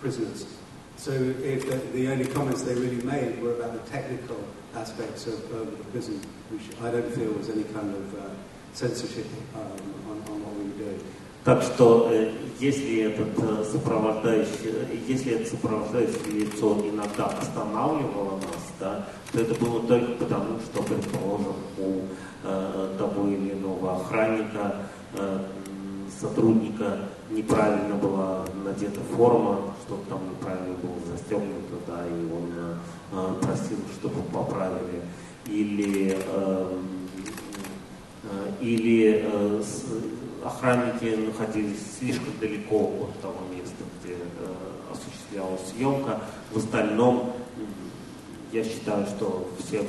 prisoners. 0.00 0.46
So 1.01 1.09
if 1.09 1.65
the, 1.67 1.77
the 1.97 2.11
only 2.11 2.27
comments 2.27 2.61
they 2.61 2.75
really 2.75 3.01
made 3.01 3.41
were 3.41 3.55
about 3.55 3.73
the 3.73 3.89
technical 3.89 4.37
aspects 4.75 5.25
of, 5.25 5.39
of 5.51 5.75
the 5.75 5.83
prison, 5.85 6.21
which 6.51 6.61
I 6.79 6.91
don't 6.91 7.11
feel 7.15 7.31
was 7.33 7.49
any 7.49 7.63
kind 7.63 7.89
of 7.89 8.19
uh, 8.19 8.29
censorship 8.73 9.25
um, 9.55 9.81
on, 10.11 10.17
on 10.29 10.43
what 10.45 10.53
we 10.57 10.69
were 10.69 10.77
doing. 10.77 11.01
Так 11.43 11.63
что 11.63 12.07
э, 12.11 12.31
если 12.59 12.99
этот 12.99 13.33
э, 13.35 13.63
сопровождающий, 13.71 14.59
э, 14.65 14.97
если 15.07 15.33
это 15.33 15.49
сопровождающее 15.49 16.45
лицо 16.45 16.79
иногда 16.87 17.25
останавливало 17.25 18.37
нас, 18.37 18.71
да, 18.79 19.07
то 19.31 19.41
это 19.41 19.55
было 19.55 19.81
только 19.87 20.11
потому, 20.23 20.59
что, 20.59 20.83
предположим, 20.83 21.55
у 21.79 22.01
э, 22.43 22.95
того 22.99 23.27
или 23.27 23.53
иного 23.53 24.01
охранника, 24.01 24.75
э, 25.15 25.39
сотрудника 26.21 26.99
неправильно 27.31 27.95
была 27.95 28.45
надета 28.63 29.01
форма, 29.15 29.73
что-то 29.85 30.09
там 30.09 30.29
неправильно 30.29 30.75
было 30.75 30.95
застегнуто, 31.11 31.75
да, 31.87 32.05
и 32.07 32.31
он 32.31 32.51
э, 33.11 33.35
просил, 33.41 33.77
чтобы 33.99 34.21
поправили. 34.31 35.01
Или, 35.47 36.17
э, 36.23 36.77
э, 38.23 38.51
или 38.61 39.25
э, 39.25 39.63
с, 39.63 39.85
охранники 40.45 41.15
находились 41.25 41.97
слишком 41.97 42.33
далеко 42.39 42.91
от 43.01 43.21
того 43.21 43.39
места, 43.51 43.83
где 44.03 44.13
э, 44.13 44.17
осуществлялась 44.91 45.61
съемка. 45.75 46.19
В 46.51 46.57
остальном 46.57 47.33
я 48.51 48.63
считаю, 48.63 49.07
что 49.07 49.49
все 49.59 49.83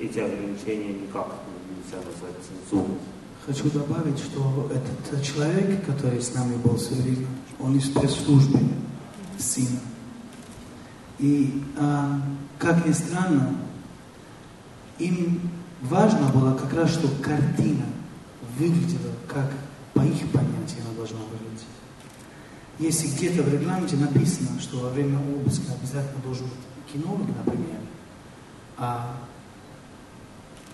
эти 0.00 0.18
ограничения 0.18 0.94
никак 0.94 1.28
нельзя 1.68 1.98
назвать 1.98 2.34
цензурой. 2.48 2.98
Хочу 3.46 3.70
добавить, 3.70 4.18
что 4.18 4.70
этот 4.72 5.24
человек, 5.24 5.84
который 5.86 6.20
с 6.20 6.34
нами 6.34 6.56
был 6.56 6.76
все 6.76 6.94
время, 6.94 7.26
он 7.58 7.76
из 7.76 7.88
пресс-службы 7.88 8.58
сына. 9.38 9.80
И, 11.18 11.62
а, 11.78 12.20
как 12.58 12.86
ни 12.86 12.92
странно, 12.92 13.56
им 14.98 15.40
важно 15.82 16.28
было 16.28 16.54
как 16.54 16.72
раз, 16.74 16.92
чтобы 16.92 17.22
картина 17.22 17.86
выглядела, 18.58 19.12
как 19.26 19.50
по 19.94 20.00
их 20.00 20.30
понятию 20.32 20.82
она 20.84 20.96
должна 20.96 21.18
выглядеть. 21.18 21.66
Если 22.78 23.08
где-то 23.08 23.42
в 23.42 23.52
регламенте 23.52 23.96
написано, 23.96 24.60
что 24.60 24.78
во 24.78 24.90
время 24.90 25.18
обыска 25.18 25.72
обязательно 25.72 26.22
должен 26.22 26.44
быть 26.46 26.92
кинолог, 26.92 27.26
например, 27.44 27.80
а 28.76 29.16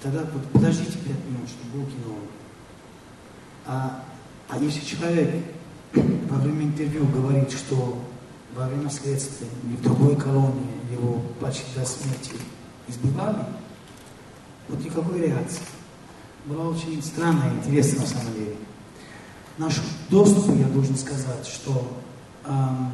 тогда 0.00 0.20
вот 0.32 0.44
подождите 0.52 0.98
пять 0.98 1.24
минут, 1.28 1.48
чтобы 1.48 1.78
был 1.78 1.90
кинолог. 1.90 2.35
А, 3.66 4.04
а 4.48 4.58
если 4.58 4.84
человек 4.84 5.44
во 5.94 6.36
время 6.38 6.64
интервью 6.64 7.06
говорит, 7.06 7.50
что 7.50 7.98
во 8.54 8.66
время 8.68 8.88
следствия 8.90 9.48
или 9.64 9.76
в 9.76 9.82
другой 9.82 10.16
колонии 10.16 10.76
его 10.90 11.20
почти 11.40 11.64
до 11.74 11.84
смерти 11.84 12.32
избивали, 12.88 13.44
вот 14.68 14.84
никакой 14.84 15.20
реакции. 15.20 15.62
Была 16.46 16.68
очень 16.68 17.02
странная 17.02 17.52
интересная 17.54 18.00
на 18.00 18.06
самом 18.06 18.34
деле. 18.34 18.56
Наш 19.58 19.80
доступ, 20.10 20.56
я 20.56 20.66
должен 20.66 20.96
сказать, 20.96 21.46
что 21.46 22.00
эм, 22.44 22.92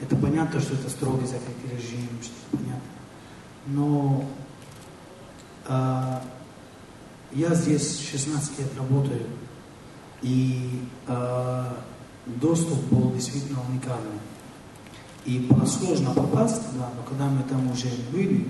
это 0.00 0.16
понятно, 0.16 0.60
что 0.60 0.74
это 0.74 0.90
строгий 0.90 1.26
закрытый 1.26 1.70
режим, 1.76 2.08
что 2.22 2.34
понятно. 2.50 2.80
Но 3.66 4.24
э, 5.66 6.20
я 7.32 7.54
здесь 7.54 8.00
16 8.10 8.58
лет 8.58 8.68
работаю, 8.76 9.26
и 10.22 10.82
э, 11.06 11.64
доступ 12.26 12.78
был 12.90 13.12
действительно 13.12 13.60
уникальный. 13.68 14.20
И 15.24 15.38
было 15.38 15.64
сложно 15.66 16.12
попасть 16.12 16.70
туда, 16.70 16.88
но 16.96 17.02
когда 17.08 17.26
мы 17.26 17.42
там 17.44 17.70
уже 17.70 17.88
были, 18.12 18.46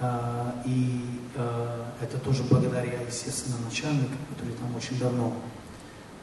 э, 0.00 0.52
и 0.64 1.04
э, 1.34 1.84
это 2.00 2.18
тоже 2.18 2.44
благодаря, 2.44 3.00
естественно, 3.06 3.56
начальнику, 3.64 4.14
который 4.30 4.54
там 4.54 4.74
очень 4.76 4.98
давно, 4.98 5.32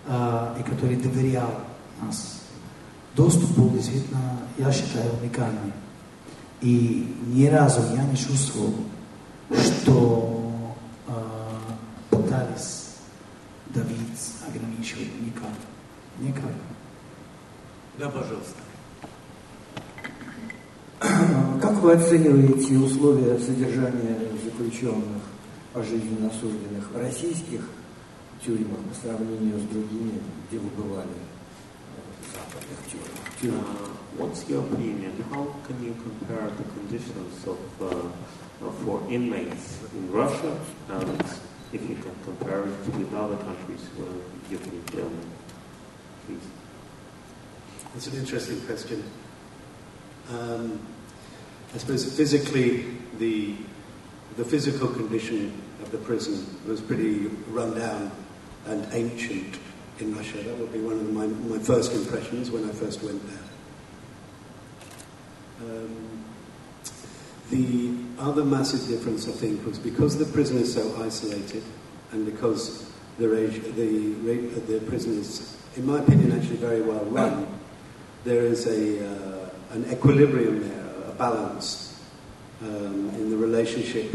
э, 0.07 0.57
и 0.59 0.63
который 0.63 0.95
доверял 0.95 1.51
нас, 2.01 2.41
доступ 3.15 3.51
был 3.51 3.69
действительно, 3.69 4.39
я 4.57 4.71
считаю, 4.71 5.11
уникальный. 5.21 5.73
И 6.61 7.15
ни 7.27 7.45
разу 7.47 7.81
я 7.95 8.03
не 8.03 8.17
чувствовал, 8.17 8.73
что 9.51 10.75
э, 11.07 11.11
пытались 12.09 12.95
давить, 13.67 14.04
ограничивать 14.85 15.21
никак. 15.21 15.51
Никак. 16.19 16.51
Да, 17.97 18.09
пожалуйста. 18.09 18.61
Как 21.61 21.73
вы 21.81 21.93
оцениваете 21.93 22.77
условия 22.77 23.37
содержания 23.39 24.17
заключенных, 24.43 25.23
пожизненно 25.73 26.29
осужденных 26.29 26.89
в 26.91 26.97
российских 26.97 27.61
тюрьмах 28.43 28.79
по 28.79 28.95
сравнению 29.07 29.59
с 29.59 29.63
другими, 29.63 30.21
где 30.47 30.59
вы 30.59 30.69
бывали 30.69 31.07
в 32.21 32.33
западных 32.33 32.79
тюрьмах? 32.91 33.41
тюрьмах? 33.41 33.65
Uh, 33.65 34.23
what's 34.23 34.47
your 34.49 34.61
opinion? 34.61 35.11
How 35.31 35.47
can 35.67 35.83
you 35.83 35.95
compare 36.01 36.49
the 36.49 36.63
conditions 36.75 37.47
of 37.47 37.59
uh, 37.81 38.71
for 38.83 39.01
inmates 39.09 39.79
in 39.93 40.11
Russia 40.11 40.57
and 40.89 41.23
if 41.75 41.89
you 41.89 41.95
can 41.95 42.15
compare 42.23 42.61
it 42.63 42.77
with 42.87 43.13
other 43.13 43.35
countries 43.37 43.81
where 43.97 44.09
you 44.49 44.57
can 44.57 44.83
tell 44.85 45.09
me, 45.09 45.25
please? 46.25 46.47
That's 47.93 48.07
an 48.07 48.17
interesting 48.17 48.61
question. 48.61 49.03
Um, 50.29 50.79
I 51.73 51.77
suppose 51.77 52.15
physically, 52.15 52.85
the, 53.19 53.55
the 54.37 54.45
physical 54.45 54.87
condition 54.87 55.61
of 55.81 55.91
the 55.91 55.97
prison 55.97 56.45
was 56.65 56.79
pretty 56.79 57.27
run 57.49 57.77
down 57.77 58.11
and 58.67 58.87
ancient 58.93 59.59
in 59.99 60.15
Russia. 60.15 60.37
That 60.37 60.57
would 60.57 60.71
be 60.71 60.79
one 60.79 60.93
of 60.93 61.11
my, 61.11 61.27
my 61.27 61.61
first 61.61 61.93
impressions 61.93 62.51
when 62.51 62.69
I 62.69 62.71
first 62.73 63.03
went 63.03 63.21
there. 63.27 63.39
Um, 65.61 66.14
the 67.49 67.95
other 68.17 68.43
massive 68.43 68.87
difference, 68.87 69.27
I 69.27 69.31
think, 69.31 69.65
was 69.65 69.77
because 69.77 70.17
the 70.17 70.25
prison 70.25 70.57
is 70.57 70.73
so 70.73 71.03
isolated 71.03 71.63
and 72.11 72.25
because 72.25 72.89
the, 73.17 73.27
the, 73.27 74.61
the 74.67 74.79
prison 74.87 75.19
is, 75.19 75.57
in 75.75 75.85
my 75.85 75.99
opinion, 75.99 76.31
actually 76.31 76.57
very 76.57 76.81
well 76.81 77.05
run, 77.05 77.47
there 78.23 78.41
is 78.41 78.67
a, 78.67 79.05
uh, 79.05 79.49
an 79.71 79.85
equilibrium 79.91 80.67
there, 80.67 81.09
a 81.09 81.13
balance 81.13 82.01
um, 82.61 83.09
in 83.15 83.29
the 83.29 83.37
relationship 83.37 84.11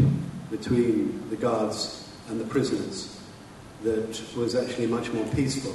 between 0.49 1.29
the 1.29 1.37
guards 1.37 2.09
and 2.29 2.39
the 2.39 2.45
prisoners 2.45 3.17
that 3.83 4.21
was 4.35 4.55
actually 4.55 4.87
much 4.87 5.11
more 5.11 5.25
peaceful 5.33 5.73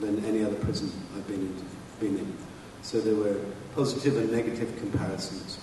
than 0.00 0.24
any 0.24 0.44
other 0.44 0.56
prison 0.56 0.92
I've 1.16 1.26
been 1.26 1.40
in. 1.40 1.66
Been 1.98 2.18
in. 2.18 2.36
So 2.82 3.00
there 3.00 3.14
were 3.14 3.38
positive 3.74 4.16
and 4.16 4.30
negative 4.30 4.74
comparisons. 4.78 5.58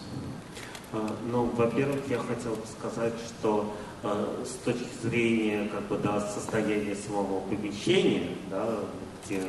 Ну, 0.94 1.46
во-первых, 1.46 2.00
я 2.08 2.20
хотел 2.20 2.56
бы 2.56 2.65
сказать, 2.79 3.13
что 3.27 3.74
э, 4.03 4.44
с 4.46 4.63
точки 4.63 4.88
зрения 5.01 5.67
как 5.67 5.84
бы, 5.88 5.98
да, 5.98 6.22
состояния 6.22 6.96
самого 6.96 7.41
помещения, 7.41 8.38
да, 8.50 8.79
где 9.25 9.44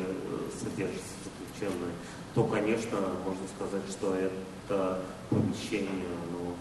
содержатся 0.59 1.14
заключенные, 1.25 1.92
то, 2.35 2.45
конечно, 2.45 2.99
можно 3.25 3.47
сказать, 3.57 3.83
что 3.90 4.14
это 4.14 5.00
помещение 5.30 6.09
ну, 6.33 6.54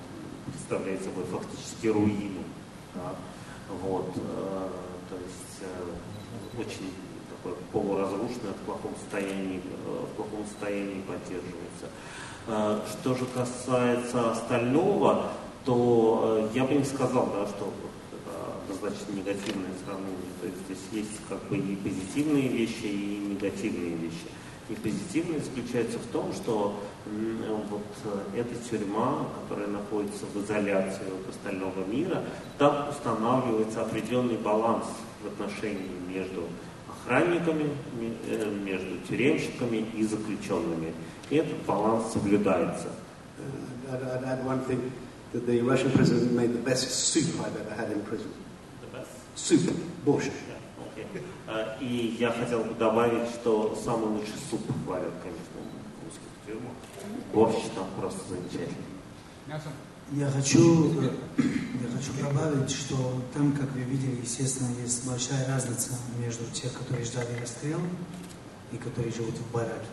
представляет 0.52 1.04
собой 1.04 1.24
фактически 1.26 1.88
руину. 1.88 2.44
Да? 2.96 3.16
Вот, 3.82 4.12
э, 4.16 4.70
то 5.10 5.16
есть 5.16 5.62
э, 5.62 6.60
очень 6.60 6.94
такое 7.30 7.56
полуразрушенное, 7.72 8.54
в 8.54 8.66
плохом 8.66 8.94
состоянии, 9.02 9.62
э, 9.86 10.06
в 10.06 10.16
плохом 10.16 10.46
состоянии 10.48 11.02
поддерживается. 11.02 11.88
Э, 12.48 12.80
что 12.90 13.14
же 13.14 13.26
касается 13.26 14.32
остального, 14.32 15.32
то 15.66 16.48
э, 16.54 16.58
я 16.58 16.64
бы 16.64 16.76
не 16.76 16.86
сказал, 16.86 17.28
да, 17.28 17.46
что 17.46 17.74
это 18.14 18.64
однозначно 18.64 19.12
негативное 19.12 19.72
сравнение. 19.84 20.32
То 20.40 20.48
есть 20.48 20.60
здесь 20.66 21.04
есть 21.04 21.20
как 21.28 21.44
бы 21.50 21.58
и 21.58 21.76
позитивные 21.76 22.48
вещи, 22.48 22.86
и 22.86 23.18
негативные 23.32 23.96
вещи. 23.96 24.28
И 24.70 24.76
позитивное 24.76 25.40
заключается 25.40 25.98
в 26.00 26.06
том, 26.14 26.32
что 26.32 26.80
вот 27.70 27.84
э, 28.06 28.40
эта 28.40 28.56
тюрьма, 28.70 29.28
которая 29.42 29.68
находится 29.68 30.26
в 30.34 30.42
изоляции 30.42 31.04
от 31.04 31.30
остального 31.30 31.84
мира, 31.86 32.24
там 32.58 32.90
устанавливается 32.90 33.82
определенный 33.82 34.38
баланс 34.38 34.86
в 35.22 35.28
отношении 35.28 35.92
между 36.08 36.44
охранниками, 36.90 37.70
между 38.64 38.98
тюремщиками 39.10 39.86
и 39.96 40.04
заключенными. 40.04 40.94
Этот 41.30 41.58
баланс 41.66 42.14
соблюдается. 42.14 42.88
that 45.34 45.46
the 45.46 45.62
Russian 45.62 45.92
president 45.92 46.32
made 46.32 46.54
the 46.54 46.60
best 46.60 46.90
soup 46.90 47.46
I've 47.46 47.56
ever 47.60 47.74
had 47.76 47.92
in 47.92 48.02
prison. 48.04 48.32
The 48.82 48.98
best? 48.98 49.10
Soup, 49.36 49.62
борщ. 50.06 50.30
Okay. 50.96 51.22
Uh, 51.48 51.78
и 51.80 52.18
я 52.20 52.32
хотел 52.32 52.64
бы 52.64 52.74
добавить, 52.74 53.30
что 53.30 53.78
самый 53.84 54.10
лучший 54.18 54.36
суп 54.50 54.62
варят, 54.86 55.14
конечно, 55.22 55.60
в 55.62 56.06
русских 56.06 56.28
тюрьмах. 56.46 56.74
Борщ 57.34 57.70
там 57.76 57.88
просто 58.00 58.20
замечательный. 58.30 58.88
Я 60.14 60.30
хочу, 60.32 61.02
я 61.02 61.90
хочу 61.94 62.14
добавить, 62.22 62.72
что 62.72 63.22
там, 63.34 63.52
как 63.52 63.70
вы 63.74 63.82
видели, 63.82 64.22
естественно, 64.22 64.70
есть 64.82 65.06
большая 65.06 65.46
разница 65.48 65.92
между 66.18 66.46
тех, 66.54 66.72
которые 66.74 67.06
ждали 67.06 67.40
расстрел, 67.42 67.80
и 68.72 68.78
которые 68.78 69.12
живут 69.12 69.36
в 69.36 69.54
бараке, 69.54 69.88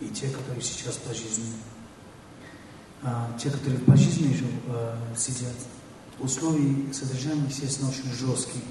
и 0.00 0.08
те, 0.08 0.28
которые 0.28 0.62
сейчас 0.62 0.96
пожизненно. 0.96 1.54
А, 3.02 3.36
те, 3.38 3.50
которые 3.50 3.78
в 3.80 3.84
пожизненной 3.84 4.34
жив, 4.34 4.50
а, 4.68 4.98
сидят, 5.16 5.54
условия 6.18 6.92
содержания, 6.92 7.46
естественно, 7.48 7.90
очень 7.90 8.12
жесткие, 8.12 8.64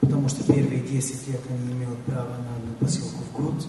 потому 0.00 0.28
что 0.28 0.44
первые 0.44 0.80
10 0.80 1.28
лет 1.28 1.40
они 1.48 1.72
имеют 1.72 1.98
право 2.04 2.28
на 2.28 2.56
одну 2.56 2.74
посылку 2.80 3.22
в 3.22 3.32
год, 3.32 3.66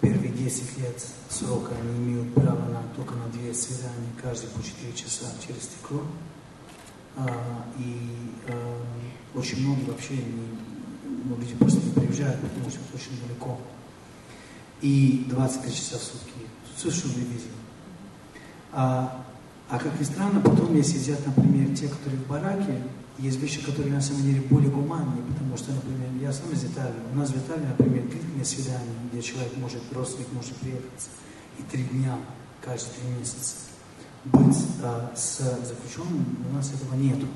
первые 0.00 0.32
10 0.32 0.78
лет 0.78 1.06
срока 1.28 1.72
они 1.80 1.98
имеют 1.98 2.34
право 2.34 2.68
на, 2.68 2.82
только 2.96 3.14
на 3.14 3.28
две 3.28 3.54
свидания, 3.54 4.10
каждый 4.20 4.48
по 4.48 4.62
4 4.62 4.92
часа 4.92 5.26
через 5.46 5.64
стекло. 5.64 6.02
А, 7.16 7.66
и 7.78 7.96
а, 8.48 8.82
очень 9.34 9.66
многие 9.66 9.84
вообще 9.84 10.16
не, 10.16 10.58
ну, 11.26 11.36
люди 11.36 11.54
просто 11.54 11.80
не 11.80 11.92
приезжают, 11.92 12.40
потому 12.40 12.70
что 12.70 12.80
очень 12.94 13.20
далеко. 13.24 13.58
И 14.80 15.26
23 15.28 15.72
часа 15.72 15.98
в 15.98 16.02
сутки. 16.02 16.30
Вы 16.82 17.20
видели. 17.20 17.50
А, 18.72 19.22
а 19.68 19.78
как 19.78 19.98
ни 20.00 20.04
странно, 20.04 20.40
потом 20.40 20.72
мне 20.72 20.82
сидят, 20.82 21.24
например, 21.26 21.76
те, 21.76 21.88
которые 21.88 22.20
в 22.20 22.26
бараке, 22.26 22.82
есть 23.18 23.38
вещи, 23.38 23.62
которые 23.62 23.92
на 23.92 24.00
самом 24.00 24.22
деле 24.22 24.40
более 24.40 24.70
гуманные, 24.70 25.22
потому 25.28 25.56
что, 25.58 25.72
например, 25.72 26.08
я 26.22 26.32
сам 26.32 26.50
из 26.52 26.64
Италии, 26.64 26.94
у 27.12 27.16
нас 27.18 27.30
в 27.30 27.36
Италии, 27.36 27.66
например, 27.66 28.04
длительное 28.08 28.44
свидание, 28.44 28.94
где 29.12 29.20
человек 29.20 29.54
может, 29.58 29.82
родственник 29.92 30.32
может 30.32 30.54
приехать 30.56 31.08
и 31.58 31.62
три 31.70 31.84
дня, 31.84 32.16
каждые 32.62 32.94
три 32.94 33.18
месяца 33.18 33.56
быть 34.24 34.56
а, 34.82 35.12
с 35.14 35.38
заключенным, 35.38 36.24
у 36.50 36.54
нас 36.54 36.72
этого 36.72 36.94
нету. 36.94 37.26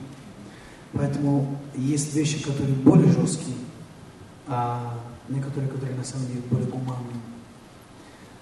Поэтому 0.93 1.59
есть 1.77 2.15
вещи, 2.15 2.43
которые 2.43 2.75
более 2.77 3.11
жесткие, 3.13 3.57
а 4.47 4.99
некоторые, 5.29 5.71
которые 5.71 5.97
на 5.97 6.05
самом 6.05 6.27
деле 6.29 6.43
более 6.51 6.69
гуманные. 6.69 7.21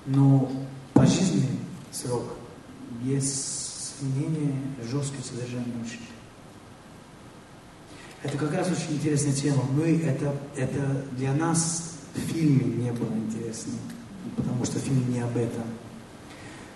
Но 0.07 0.51
пожизненный 0.95 1.59
срок 1.91 2.35
есть 3.03 3.95
мнение 4.01 4.55
жесткое 4.91 5.23
содержание 5.23 5.75
очень. 5.85 6.01
Это 8.23 8.39
как 8.39 8.55
раз 8.55 8.71
очень 8.71 8.97
интересная 8.97 9.33
тема. 9.33 9.63
Мы 9.73 9.99
это, 9.99 10.35
это 10.57 11.05
для 11.17 11.33
нас 11.33 11.97
в 12.15 12.21
фильме 12.21 12.65
не 12.85 12.93
было 12.93 13.13
интересно, 13.15 13.73
потому 14.37 14.65
что 14.65 14.79
фильм 14.79 15.13
не 15.13 15.21
об 15.21 15.37
этом. 15.37 15.65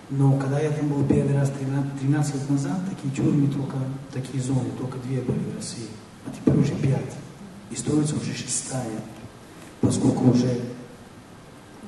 Но 0.09 0.37
когда 0.37 0.59
я 0.59 0.71
там 0.71 0.87
был 0.87 1.05
первый 1.05 1.35
раз 1.35 1.51
13 1.99 2.35
лет 2.35 2.49
назад, 2.49 2.79
такие 2.89 3.13
тюрьмы 3.13 3.47
только, 3.49 3.77
такие 4.13 4.41
зоны, 4.41 4.69
только 4.77 4.97
две 4.99 5.21
были 5.21 5.39
в 5.39 5.55
России, 5.55 5.87
а 6.25 6.31
теперь 6.31 6.57
уже 6.57 6.73
пять. 6.75 7.13
И 7.71 7.75
строится 7.75 8.15
уже 8.15 8.33
шестая, 8.33 9.01
поскольку 9.81 10.29
уже 10.31 10.61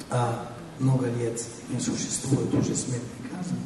а, 0.09 0.49
много 0.79 1.07
лет 1.07 1.43
не 1.69 1.79
существует 1.79 2.53
уже 2.53 2.75
смертной 2.75 3.29
казни. 3.31 3.59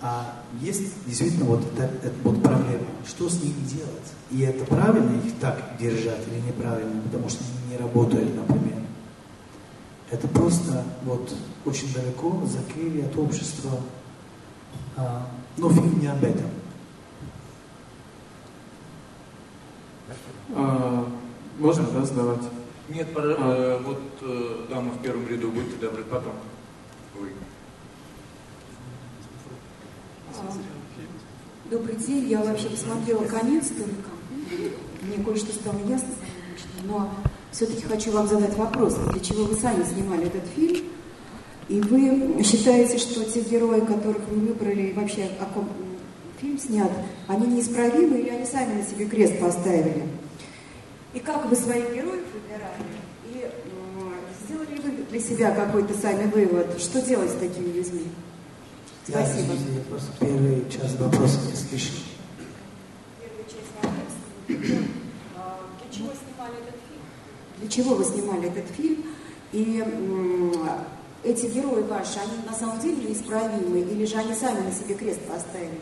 А 0.00 0.42
есть 0.60 0.92
действительно 1.06 1.46
вот 1.46 1.62
эта, 1.78 2.12
вот 2.22 2.42
проблема, 2.42 2.86
что 3.06 3.28
с 3.28 3.42
ними 3.42 3.66
делать? 3.66 4.12
И 4.30 4.40
это 4.40 4.64
правильно 4.66 5.16
их 5.26 5.38
так 5.40 5.76
держать 5.78 6.20
или 6.28 6.40
неправильно, 6.40 7.00
потому 7.02 7.28
что 7.28 7.42
они 7.42 7.72
не 7.72 7.78
работают, 7.78 8.34
например. 8.36 8.82
Это 10.10 10.28
просто 10.28 10.84
вот 11.04 11.34
очень 11.64 11.92
далеко 11.94 12.42
закрыли 12.46 13.00
от 13.00 13.16
общества. 13.16 13.80
А, 14.96 15.26
но 15.56 15.70
фильм 15.70 15.98
не 15.98 16.06
об 16.06 16.22
этом. 16.22 16.50
А, 20.54 21.08
можно, 21.58 21.86
да, 21.90 22.04
задавать? 22.04 22.42
Нет, 22.88 23.06
а. 23.16 23.80
вот 23.82 24.00
э, 24.20 24.66
дама 24.68 24.90
в 24.92 25.02
первом 25.02 25.26
ряду, 25.26 25.50
будьте 25.50 25.76
добры, 25.80 26.04
потом 26.04 26.34
вы. 27.14 27.30
Добрый 31.70 31.96
день. 31.96 32.28
Я 32.28 32.42
вообще 32.42 32.68
посмотрела 32.68 33.24
конец 33.24 33.68
только. 33.68 34.10
Мне 35.00 35.24
кое-что 35.24 35.52
стало 35.54 35.78
ясно, 35.88 36.08
но 36.84 37.10
все-таки 37.52 37.82
хочу 37.84 38.10
вам 38.10 38.28
задать 38.28 38.54
вопрос. 38.56 38.94
Для 39.12 39.20
чего 39.20 39.44
вы 39.44 39.54
сами 39.54 39.82
снимали 39.84 40.26
этот 40.26 40.44
фильм? 40.54 40.84
И 41.68 41.80
вы 41.80 42.42
считаете, 42.44 42.98
что 42.98 43.24
те 43.24 43.40
герои, 43.40 43.80
которых 43.80 44.28
вы 44.28 44.48
выбрали, 44.48 44.88
и 44.88 44.92
вообще 44.92 45.30
о 45.40 45.46
ком 45.46 45.70
фильм 46.38 46.58
снят, 46.58 46.90
они 47.28 47.46
неисправимы 47.46 48.18
или 48.18 48.28
они 48.28 48.44
сами 48.44 48.82
на 48.82 48.84
себе 48.84 49.06
крест 49.06 49.40
поставили? 49.40 50.02
И 51.14 51.20
как 51.20 51.46
вы 51.46 51.54
своих 51.54 51.94
героев 51.94 52.24
выбирали? 52.34 52.84
И 53.26 53.48
сделали 54.44 54.74
ли 54.74 54.80
вы 54.80 55.04
для 55.04 55.20
себя 55.20 55.52
какой-то 55.52 55.94
сами 55.94 56.28
вывод, 56.28 56.80
что 56.80 57.00
делать 57.00 57.30
с 57.30 57.34
такими 57.34 57.72
людьми? 57.72 58.08
Спасибо. 59.06 59.52
Я 59.52 59.80
просто 59.88 60.10
первый 60.18 60.68
час 60.70 60.96
вопроса 60.98 61.38
не 61.46 61.54
слышал. 61.54 61.94
Для 64.48 64.58
чего 65.92 66.10
снимали 66.10 66.56
этот 66.58 66.80
фильм? 66.88 67.02
Для 67.60 67.68
чего 67.68 67.94
вы 67.94 68.04
снимали 68.04 68.48
этот 68.48 68.66
фильм? 68.74 69.04
И 69.52 69.84
эти 71.22 71.46
герои 71.46 71.82
ваши, 71.82 72.18
они 72.18 72.44
на 72.44 72.54
самом 72.54 72.80
деле 72.80 72.96
неисправимы, 73.08 73.80
или 73.80 74.04
же 74.04 74.16
они 74.16 74.34
сами 74.34 74.60
на 74.66 74.72
себе 74.72 74.94
крест 74.94 75.20
поставили? 75.28 75.78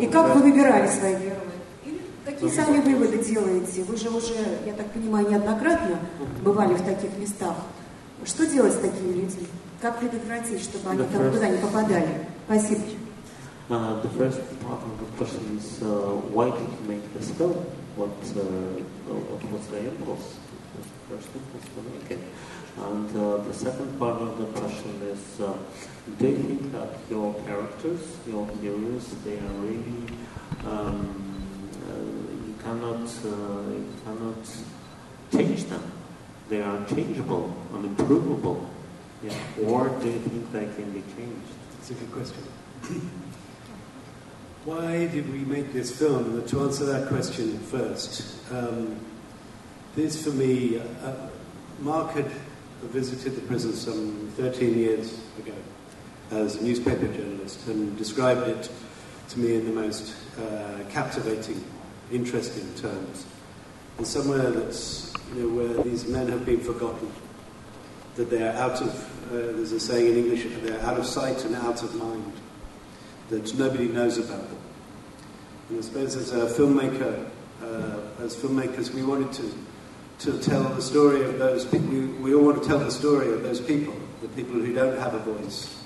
И 0.00 0.06
как 0.06 0.34
вы 0.36 0.42
выбирали 0.42 0.88
своих 0.88 1.18
героев? 1.20 1.55
Какие 2.26 2.50
сами 2.50 2.80
выводы 2.80 3.24
делаете? 3.24 3.84
Вы 3.84 3.96
же 3.96 4.10
уже, 4.10 4.34
я 4.66 4.72
так 4.72 4.90
понимаю, 4.90 5.30
неоднократно 5.30 6.00
бывали 6.42 6.74
в 6.74 6.82
таких 6.82 7.16
местах. 7.18 7.54
Что 8.24 8.44
делать 8.44 8.72
с 8.72 8.78
такими 8.78 9.12
людьми? 9.12 9.46
Как 9.80 10.00
предотвратить, 10.00 10.60
чтобы 10.60 10.90
они 10.90 11.04
там 11.04 11.30
туда 11.30 11.48
не 11.48 11.58
попадали? 11.58 12.26
Спасибо. 12.46 12.82
Uh, 13.68 14.00
the 14.02 14.08
first 14.10 14.40
part 14.62 14.80
of 14.82 14.98
the 14.98 15.06
question 15.18 15.58
is 15.58 15.82
uh, 15.82 15.86
why 16.32 16.50
did 16.50 16.68
you 16.68 16.88
make 16.88 17.14
this 17.14 17.30
film? 17.30 17.54
What, 17.96 18.10
uh, 18.36 18.42
what 19.10 19.42
was 19.52 19.66
the 19.68 19.88
impulse? 19.88 20.36
The 20.74 21.14
first 21.14 21.28
impulse 21.34 21.66
to 21.74 21.82
make 21.90 22.10
it. 22.10 22.20
And 22.78 23.08
uh, 23.16 23.38
the 23.38 23.54
second 23.54 23.98
part 23.98 24.20
of 24.20 24.38
the 24.38 24.46
question 24.60 25.00
is, 25.02 25.40
uh, 25.40 25.54
do 26.18 26.26
you 26.28 26.36
think 26.36 26.72
that 26.72 26.90
your 27.08 27.34
characters, 27.46 28.02
your 28.26 28.46
heroes, 28.60 29.14
they 29.24 29.38
are 29.38 29.56
really, 29.62 30.04
um, 30.66 30.66
uh, 30.66 31.25
you 31.90 32.54
cannot, 32.62 33.08
uh, 33.24 33.70
you 33.70 33.92
cannot 34.04 34.36
change 35.32 35.64
them. 35.64 35.92
They 36.48 36.62
are 36.62 36.84
changeable, 36.86 37.54
unimprovable. 37.72 38.68
Yeah. 39.22 39.32
Or 39.64 39.88
do 39.88 40.06
you 40.08 40.18
think 40.20 40.52
they 40.52 40.66
can 40.66 40.92
be 40.92 41.02
changed? 41.16 41.48
It's 41.78 41.90
a 41.90 41.94
good 41.94 42.12
question. 42.12 42.42
Why 44.64 45.06
did 45.06 45.32
we 45.32 45.38
make 45.38 45.72
this 45.72 45.96
film? 45.96 46.44
To 46.46 46.60
answer 46.62 46.84
that 46.86 47.08
question 47.08 47.58
first, 47.58 48.36
um, 48.52 48.98
this 49.94 50.24
for 50.24 50.30
me, 50.30 50.78
uh, 50.78 51.28
Mark 51.80 52.10
had 52.12 52.30
visited 52.82 53.36
the 53.36 53.42
prison 53.42 53.72
some 53.72 54.32
13 54.36 54.76
years 54.76 55.20
ago 55.38 55.54
as 56.30 56.56
a 56.56 56.64
newspaper 56.64 57.06
journalist 57.06 57.66
and 57.68 57.96
described 57.96 58.48
it 58.48 58.70
to 59.28 59.38
me 59.38 59.54
in 59.56 59.64
the 59.66 59.72
most 59.72 60.14
uh, 60.38 60.78
captivating, 60.90 61.62
interesting 62.12 62.72
terms. 62.74 63.26
And 63.98 64.06
somewhere 64.06 64.50
that's, 64.50 65.12
you 65.34 65.42
know, 65.42 65.56
where 65.56 65.82
these 65.82 66.06
men 66.06 66.28
have 66.28 66.44
been 66.44 66.60
forgotten 66.60 67.10
that 68.16 68.30
they 68.30 68.42
are 68.42 68.52
out 68.52 68.80
of, 68.80 68.88
uh, 69.30 69.52
there's 69.56 69.72
a 69.72 69.80
saying 69.80 70.12
in 70.12 70.16
English, 70.16 70.46
they're 70.62 70.80
out 70.80 70.98
of 70.98 71.06
sight 71.06 71.44
and 71.44 71.54
out 71.54 71.82
of 71.82 71.94
mind, 71.96 72.32
that 73.28 73.58
nobody 73.58 73.88
knows 73.88 74.18
about 74.18 74.48
them. 74.48 74.58
And 75.68 75.78
I 75.78 75.80
suppose 75.82 76.16
as 76.16 76.32
a 76.32 76.46
filmmaker, 76.46 77.28
uh, 77.62 78.24
as 78.24 78.34
filmmakers, 78.36 78.94
we 78.94 79.02
wanted 79.02 79.32
to 79.34 79.52
to 80.18 80.38
tell 80.38 80.62
the 80.62 80.80
story 80.80 81.22
of 81.24 81.38
those 81.38 81.64
people. 81.64 81.88
We, 81.88 82.06
we 82.06 82.34
all 82.34 82.44
want 82.44 82.62
to 82.62 82.68
tell 82.68 82.78
the 82.78 82.90
story 82.90 83.32
of 83.32 83.42
those 83.42 83.60
people, 83.60 83.94
the 84.22 84.28
people 84.28 84.54
who 84.54 84.72
don't 84.72 84.98
have 84.98 85.14
a 85.14 85.18
voice, 85.18 85.82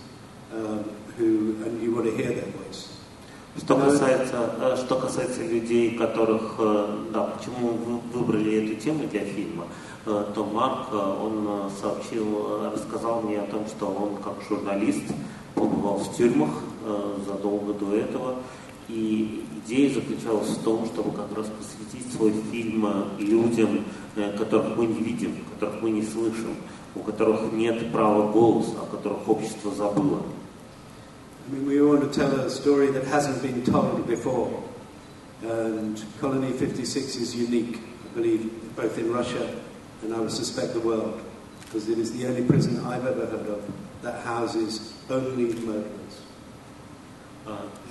um, 0.53 0.85
who, 1.17 1.57
and 1.65 1.83
you 1.83 1.93
want 1.95 2.07
to 2.07 2.17
hear 2.17 2.41
voice. 2.43 2.60
Что 3.57 3.77
касается, 3.77 4.55
э, 4.61 4.77
что 4.77 4.95
касается 4.95 5.43
людей, 5.43 5.97
которых, 5.97 6.55
э, 6.59 6.99
да, 7.13 7.25
почему 7.25 7.71
вы 7.71 7.99
выбрали 8.13 8.63
эту 8.63 8.81
тему 8.81 9.09
для 9.11 9.25
фильма, 9.25 9.65
э, 10.07 10.25
то 10.35 10.45
Марк, 10.45 10.93
он 10.93 11.69
сообщил, 11.81 12.71
рассказал 12.73 13.23
мне 13.23 13.41
о 13.41 13.47
том, 13.47 13.67
что 13.67 13.87
он 13.87 14.23
как 14.23 14.35
журналист 14.49 15.03
побывал 15.55 15.99
в 15.99 16.17
тюрьмах 16.17 16.51
задолго 17.27 17.75
до 17.75 17.95
этого, 17.95 18.37
и 18.89 19.45
идея 19.65 19.93
заключалась 19.95 20.49
в 20.49 20.63
том, 20.63 20.87
чтобы 20.87 21.11
как 21.11 21.37
раз 21.37 21.47
посвятить 21.47 22.13
свой 22.15 22.33
фильм 22.51 22.89
людям, 23.19 23.85
которых 24.39 24.77
мы 24.77 24.87
не 24.87 25.01
видим, 25.01 25.37
которых 25.55 25.83
мы 25.83 25.91
не 25.91 26.03
слышим, 26.03 26.55
у 26.95 27.01
которых 27.01 27.53
нет 27.53 27.93
права 27.93 28.33
голоса, 28.33 28.77
о 28.83 28.97
которых 28.97 29.29
общество 29.29 29.73
забыло. 29.75 30.23
I 31.48 31.54
mean, 31.54 31.66
we 31.68 31.82
want 31.82 32.02
to 32.02 32.20
tell 32.20 32.32
a 32.40 32.50
story 32.50 32.88
that 32.92 33.04
hasn't 33.06 33.42
been 33.42 33.64
told 33.64 34.08
before. 34.08 34.64
And 35.44 36.04
Colony 36.20 36.52
56 36.52 37.16
is 37.18 37.36
unique, 37.36 37.80
I 38.04 38.16
believe, 38.16 38.76
both 38.76 38.98
in 38.98 39.12
Russia 39.12 39.62
and 40.06 40.14
I 40.14 40.20
would 40.20 40.32
suspect 40.32 40.74
the 40.74 40.80
world, 40.80 41.22
because 41.66 41.90
it 41.90 41.98
is 41.98 42.14
the 42.18 42.28
only 42.28 42.44
prison 42.44 42.86
I've 42.86 43.06
ever 43.06 43.26
heard 43.26 43.48
of 43.48 43.72
that 44.02 44.24
houses 44.24 44.94
only 45.10 45.54
murderers. 45.66 46.22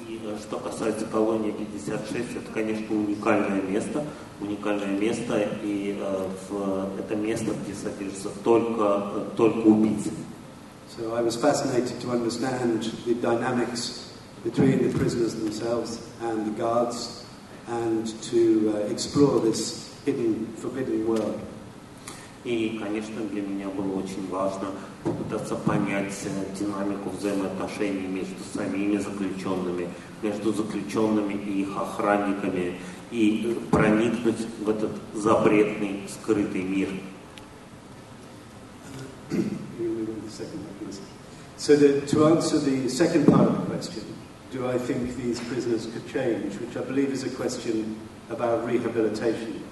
И 0.09 0.20
что 0.40 0.59
касается 0.59 1.07
колонии 1.07 1.52
56, 1.52 2.37
это, 2.37 2.52
конечно, 2.52 2.94
уникальное 2.94 3.62
место, 3.62 4.04
уникальное 4.40 4.98
место, 4.98 5.48
и 5.62 5.96
э, 5.98 6.28
в, 6.48 6.98
это 6.98 7.14
место, 7.14 7.52
где 7.62 7.72
содержатся 7.72 8.30
только, 8.42 9.28
только 9.37 9.59
убийцы. 9.59 10.11
So 10.99 11.15
I 11.15 11.21
was 11.21 11.38
fascinated 11.38 12.01
to 12.01 12.12
understand 12.12 12.83
the 13.07 13.13
dynamics 13.13 14.12
between 14.43 14.83
the 14.83 14.99
prisoners 14.99 15.33
themselves 15.33 16.05
and 16.19 16.45
the 16.45 16.51
guards 16.59 17.23
and 17.67 18.05
to 18.23 18.73
uh, 18.75 18.77
explore 18.91 19.39
this 19.39 19.95
hidden, 20.03 20.47
forbidden 20.57 21.07
world. 21.07 21.39
И, 22.43 22.77
конечно, 22.83 23.21
для 23.31 23.41
меня 23.43 23.69
было 23.69 23.99
очень 23.99 24.27
важно 24.29 24.71
попытаться 25.05 25.55
понять 25.55 26.13
динамику 26.59 27.12
взаимоотношений 27.12 28.07
между 28.07 28.43
самими 28.53 28.97
заключенными, 28.97 29.88
между 30.21 30.51
заключенными 30.51 31.33
и 31.33 31.62
их 31.62 31.77
охранниками, 31.77 32.77
и 33.09 33.57
проникнуть 33.71 34.45
в 34.65 34.69
этот 34.69 34.91
запретный, 35.13 36.01
скрытый 36.09 36.63
мир. 36.63 36.89
So 41.57 41.76
the, 41.76 42.00
to 42.07 42.26
answer 42.26 42.59
the 42.59 42.88
second 42.88 43.26
part 43.26 43.48
of 43.48 43.61
the 43.61 43.66
question, 43.66 44.04
do 44.50 44.68
I 44.68 44.78
think 44.78 45.16
these 45.16 45.40
prisoners 45.40 45.87
could 45.87 46.07
change, 46.12 46.54
which 46.57 46.76
I 46.76 46.83
believe 46.83 47.11
is 47.11 47.24
a 47.24 47.30
question 47.30 47.98
about 48.30 48.66
rehabilitation. 48.66 49.62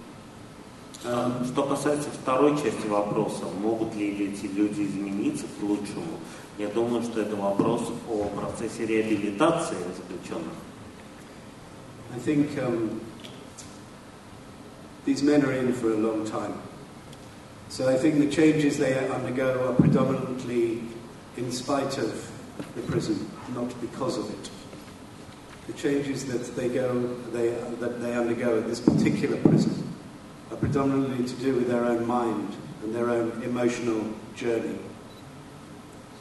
Um, 1.05 1.45
что 1.45 1.65
касается 1.65 2.11
второй 2.11 2.57
части 2.63 2.87
вопроса, 2.87 3.45
могут 3.61 3.95
ли 3.97 4.29
эти 4.29 4.47
люди 4.47 4.87
измениться 4.87 5.47
к 5.59 5.63
лучшему, 5.63 6.21
я 6.59 6.69
думаю, 6.69 7.03
что 7.03 7.23
это 7.23 7.35
вопрос 7.35 7.91
о 8.09 8.29
процессе 8.29 8.87
реабилитации 8.87 9.77
заключенных. 9.97 10.55
I 12.15 12.19
think 12.19 12.57
um, 12.59 13.01
these 15.05 15.23
men 15.23 15.45
are 15.45 15.53
in 15.53 15.73
for 15.73 15.93
a 15.93 15.97
long 15.97 16.25
time. 16.25 16.55
So 17.69 17.89
I 17.89 17.97
think 17.97 18.19
the 18.19 18.31
changes 18.31 18.77
they 18.77 18.99
undergo 19.09 19.69
are 19.69 19.75
predominantly 19.75 20.83
in 21.37 21.51
spite 21.51 21.97
of 21.99 22.31
the 22.75 22.83
prison, 22.83 23.31
not 23.55 23.81
because 23.81 24.19
of 24.19 24.29
it. 24.31 24.51
The 25.69 25.73
changes 25.75 26.27
that 26.27 26.55
they 26.55 26.69
go, 26.69 27.15
they, 27.33 27.51
that 27.81 28.03
they 28.03 28.15
undergo 28.15 28.59
at 28.59 28.67
this 28.67 28.81
particular 28.81 29.39
prison 29.39 29.89
are 30.51 30.57
predominantly 30.57 31.25
to 31.27 31.35
do 31.37 31.55
with 31.55 31.69
their 31.69 31.85
own 31.85 32.07
mind 32.07 32.55
and 32.83 32.95
their 32.95 33.09
own 33.09 33.43
emotional 33.43 34.13
journey. 34.35 34.79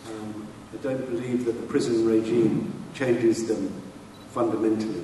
Um, 0.08 0.48
I 0.74 0.78
don't 0.78 1.06
believe 1.06 1.46
that 1.46 1.54
the 1.54 1.68
prison 1.68 2.06
regime 2.06 2.74
changes 2.94 3.48
them 3.48 3.82
fundamentally. 4.34 5.04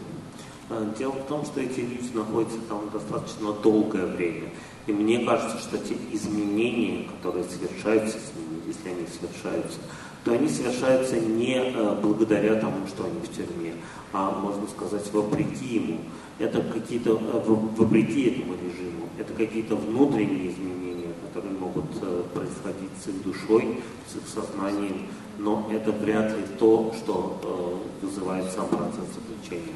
Дело 0.97 1.13
в 1.13 1.27
том, 1.27 1.45
что 1.45 1.61
эти 1.61 1.79
люди 1.79 2.13
находятся 2.13 2.59
там 2.67 2.89
достаточно 2.89 3.53
долгое 3.53 4.05
время. 4.05 4.49
И 4.86 4.92
мне 4.92 5.24
кажется, 5.24 5.58
что 5.58 5.78
те 5.78 5.94
изменения, 6.10 7.08
которые 7.08 7.44
совершаются 7.44 8.18
с 8.18 8.32
ними, 8.34 8.62
если 8.66 8.88
они 8.88 9.06
совершаются, 9.06 9.78
то 10.24 10.32
они 10.32 10.48
совершаются 10.48 11.18
не 11.20 11.56
э, 11.56 11.96
благодаря 12.00 12.56
тому, 12.56 12.86
что 12.88 13.04
они 13.04 13.20
в 13.20 13.30
тюрьме, 13.30 13.74
а, 14.12 14.30
можно 14.30 14.66
сказать, 14.68 15.08
вопреки 15.12 15.76
ему. 15.76 15.98
Это 16.38 16.62
какие-то, 16.62 17.10
э, 17.10 17.42
вопреки 17.46 18.30
этому 18.30 18.54
режиму, 18.54 19.08
это 19.18 19.32
какие-то 19.34 19.76
внутренние 19.76 20.50
изменения, 20.50 21.12
которые 21.28 21.58
могут 21.58 21.86
э, 22.00 22.22
происходить 22.34 22.90
с 23.04 23.08
их 23.08 23.22
душой, 23.22 23.80
с 24.08 24.16
их 24.16 24.22
сознанием, 24.28 25.06
но 25.38 25.68
это 25.72 25.92
вряд 25.92 26.36
ли 26.36 26.44
то, 26.58 26.94
что 26.98 27.80
вызывает 28.02 28.50
сам 28.52 28.68
процесс 28.68 29.06
заключения. 29.14 29.74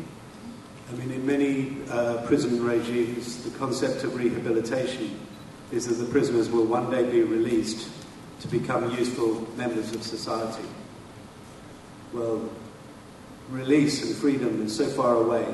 I 0.89 0.93
mean, 0.95 1.11
in 1.11 1.27
many 1.27 1.77
uh, 1.91 2.23
prison 2.27 2.65
regimes, 2.65 3.43
the 3.43 3.51
concept 3.59 4.05
of 4.05 4.15
rehabilitation 4.15 5.19
is 5.73 5.87
that 5.89 5.95
the 5.95 6.11
prisoners 6.11 6.49
will 6.49 6.65
one 6.65 6.91
day 6.91 7.03
be 7.11 7.23
released 7.23 7.91
to 8.41 8.49
become 8.49 8.97
useful 8.97 9.49
members 9.57 9.93
of 9.93 10.05
society. 10.05 10.69
Well, 12.13 12.49
release 13.49 14.07
and 14.07 14.15
freedom 14.15 14.65
is 14.65 14.77
so 14.77 14.87
far 14.87 15.15
away 15.15 15.47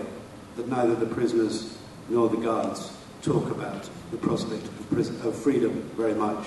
that 0.57 0.69
neither 0.69 0.95
the 0.95 1.07
prisoners 1.07 1.79
nor 2.11 2.29
the 2.29 2.37
guards 2.37 2.95
talk 3.23 3.51
about 3.51 3.89
the 4.11 4.19
prospect 4.19 4.67
of, 4.67 4.91
prison, 4.91 5.19
of 5.27 5.35
freedom 5.35 5.89
very 5.97 6.15
much, 6.15 6.47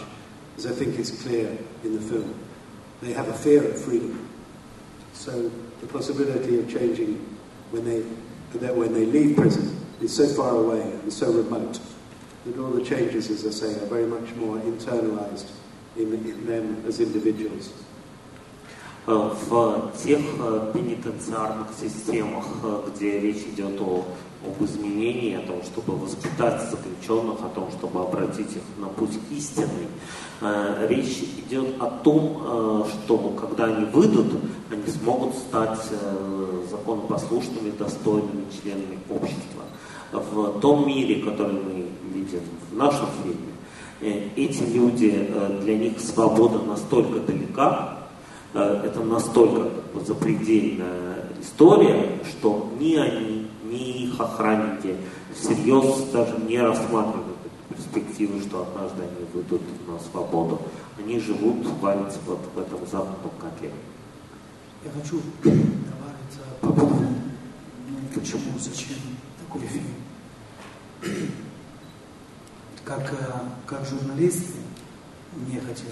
as 0.57 0.67
I 0.67 0.71
think 0.71 0.99
is 0.99 1.23
clear 1.23 1.57
in 1.83 1.95
the 1.95 2.01
film. 2.01 2.35
They 3.01 3.13
have 3.13 3.29
a 3.29 3.33
fear 3.33 3.63
of 3.63 3.81
freedom. 3.81 4.29
So 5.13 5.49
the 5.81 5.87
possibility 5.87 6.59
of 6.59 6.69
changing 6.69 7.15
when 7.71 7.83
they 7.83 8.03
that 8.59 8.75
when 8.75 8.93
they 8.93 9.05
leave 9.05 9.35
prison 9.35 9.75
is 10.01 10.15
so 10.15 10.27
far 10.27 10.55
away 10.55 10.81
and 10.81 11.11
so 11.11 11.31
remote 11.31 11.79
that 12.45 12.59
all 12.59 12.71
the 12.71 12.83
changes, 12.83 13.29
as 13.31 13.45
I 13.45 13.51
say, 13.51 13.73
are 13.81 13.87
very 13.87 14.05
much 14.05 14.33
more 14.35 14.57
internalized 14.57 15.49
in, 15.97 16.13
in 16.13 16.45
them 16.45 16.83
as 16.87 16.99
individuals. 16.99 17.71
В 19.07 19.91
тех 20.03 20.19
пенитенциарных 20.73 21.67
системах, 21.79 22.45
где 22.87 23.19
речь 23.19 23.43
идет 23.53 23.79
о, 23.79 24.03
об 24.43 24.65
изменении, 24.65 25.35
о 25.35 25.41
том, 25.45 25.61
чтобы 25.61 25.95
воспитать 25.95 26.71
заключенных, 26.71 27.39
о 27.45 27.49
том, 27.49 27.69
чтобы 27.71 28.01
обратить 28.01 28.55
их 28.55 28.63
на 28.79 28.87
путь 28.87 29.19
истинный, 29.29 29.87
речь 30.89 31.19
идет 31.37 31.79
о 31.79 31.87
том, 32.03 32.87
что 32.87 33.17
когда 33.39 33.65
они 33.65 33.85
выйдут, 33.85 34.41
они 34.71 34.87
смогут 34.87 35.35
стать 35.35 35.87
законопослушными, 36.75 37.71
достойными 37.71 38.45
членами 38.51 38.99
общества. 39.09 39.63
В 40.11 40.59
том 40.59 40.87
мире, 40.87 41.23
который 41.23 41.59
мы 41.61 41.87
видим 42.13 42.41
в 42.71 42.75
нашем 42.75 43.07
фильме, 43.23 44.29
эти 44.35 44.63
люди, 44.73 45.29
для 45.61 45.77
них 45.77 45.99
свобода 45.99 46.59
настолько 46.59 47.19
далека, 47.19 47.97
это 48.53 49.01
настолько 49.03 49.69
запредельная 50.05 51.25
история, 51.41 52.19
что 52.29 52.71
ни 52.79 52.95
они, 52.95 53.47
ни 53.65 54.03
их 54.05 54.19
охранники 54.19 54.95
всерьез 55.33 56.03
даже 56.13 56.37
не 56.47 56.59
рассматривают 56.59 57.37
перспективы, 57.69 58.41
что 58.41 58.61
однажды 58.61 59.03
они 59.03 59.25
выйдут 59.33 59.61
на 59.87 59.99
свободу. 59.99 60.61
Они 60.97 61.19
живут, 61.19 61.65
варятся 61.81 62.19
вот 62.25 62.39
в 62.55 62.59
этом 62.59 62.79
западном 62.89 63.31
котле. 63.41 63.71
Я 64.85 64.91
хочу 64.91 65.19
добавить 66.55 66.61
по 66.61 66.67
поводу, 66.67 67.07
ну, 67.87 67.97
почему, 68.13 68.57
зачем 68.59 68.97
такой 69.39 69.67
фильм. 69.67 69.95
Как, 72.83 73.11
как 73.65 73.85
журналист, 73.85 74.45
мне 75.33 75.59
хотел, 75.59 75.91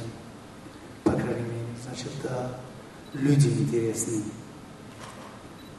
по 1.03 1.11
крайней 1.11 1.41
мере, 1.41 1.65
значит, 1.83 2.11
люди 3.13 3.47
интересны, 3.47 4.23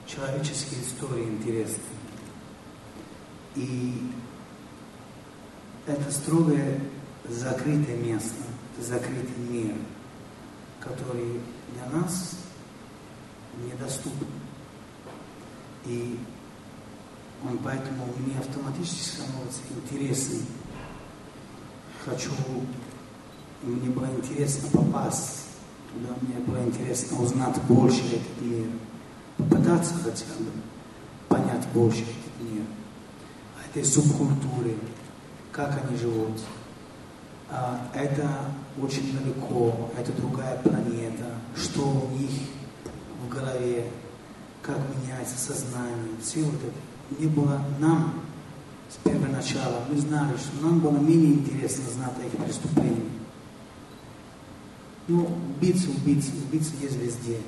человеческие 0.06 0.82
истории 0.82 1.24
интересны. 1.24 1.82
И 3.54 4.10
это 5.86 6.10
строгое 6.10 6.80
закрытое 7.28 7.96
место, 7.96 8.42
закрытый 8.80 9.44
мир, 9.48 9.74
который 10.80 11.40
для 11.72 11.98
нас 11.98 12.38
недоступен. 13.56 14.26
И 15.86 16.18
он 17.48 17.58
поэтому 17.58 18.06
мне 18.18 18.38
автоматически 18.38 19.20
становится 19.20 19.60
интересным. 19.76 20.42
хочу, 22.04 22.30
мне 23.62 23.90
было 23.90 24.06
интересно 24.06 24.68
попасть. 24.72 25.44
Туда, 25.92 26.14
мне 26.22 26.38
было 26.44 26.64
интересно 26.64 27.22
узнать 27.22 27.56
больше 27.68 28.00
этот 28.06 28.40
мир, 28.40 28.66
попытаться 29.36 29.94
хотя 29.94 30.24
бы 30.38 30.50
понять 31.28 31.66
больше 31.72 32.02
этот 32.02 32.50
мир, 32.50 32.64
этой 33.68 33.84
субкультуры, 33.84 34.76
как 35.52 35.80
они 35.84 35.96
живут. 35.96 36.40
А, 37.50 37.88
это 37.94 38.28
очень 38.82 39.16
далеко, 39.16 39.90
это 39.96 40.12
другая 40.12 40.58
планета, 40.58 41.26
что 41.54 41.82
у 41.82 42.18
них 42.18 42.30
в 43.24 43.28
голове, 43.28 43.86
как 44.64 44.78
меняется 44.96 45.38
сознание, 45.38 46.08
все 46.22 46.42
вот 46.42 46.54
это. 46.54 47.20
Не 47.22 47.26
было 47.28 47.62
нам 47.78 48.22
с 48.90 48.96
первого 48.96 49.30
начала, 49.30 49.84
мы 49.90 49.98
знали, 49.98 50.36
что 50.36 50.64
нам 50.64 50.80
было 50.80 50.98
менее 50.98 51.34
интересно 51.34 51.84
знать 51.90 52.14
о 52.18 52.26
их 52.26 52.44
преступлениях. 52.44 53.12
Ну, 55.06 55.28
убийцы, 55.56 55.90
убийцы, 55.90 56.30
убийцы 56.48 56.72
есть 56.80 56.96
везде. 56.96 57.38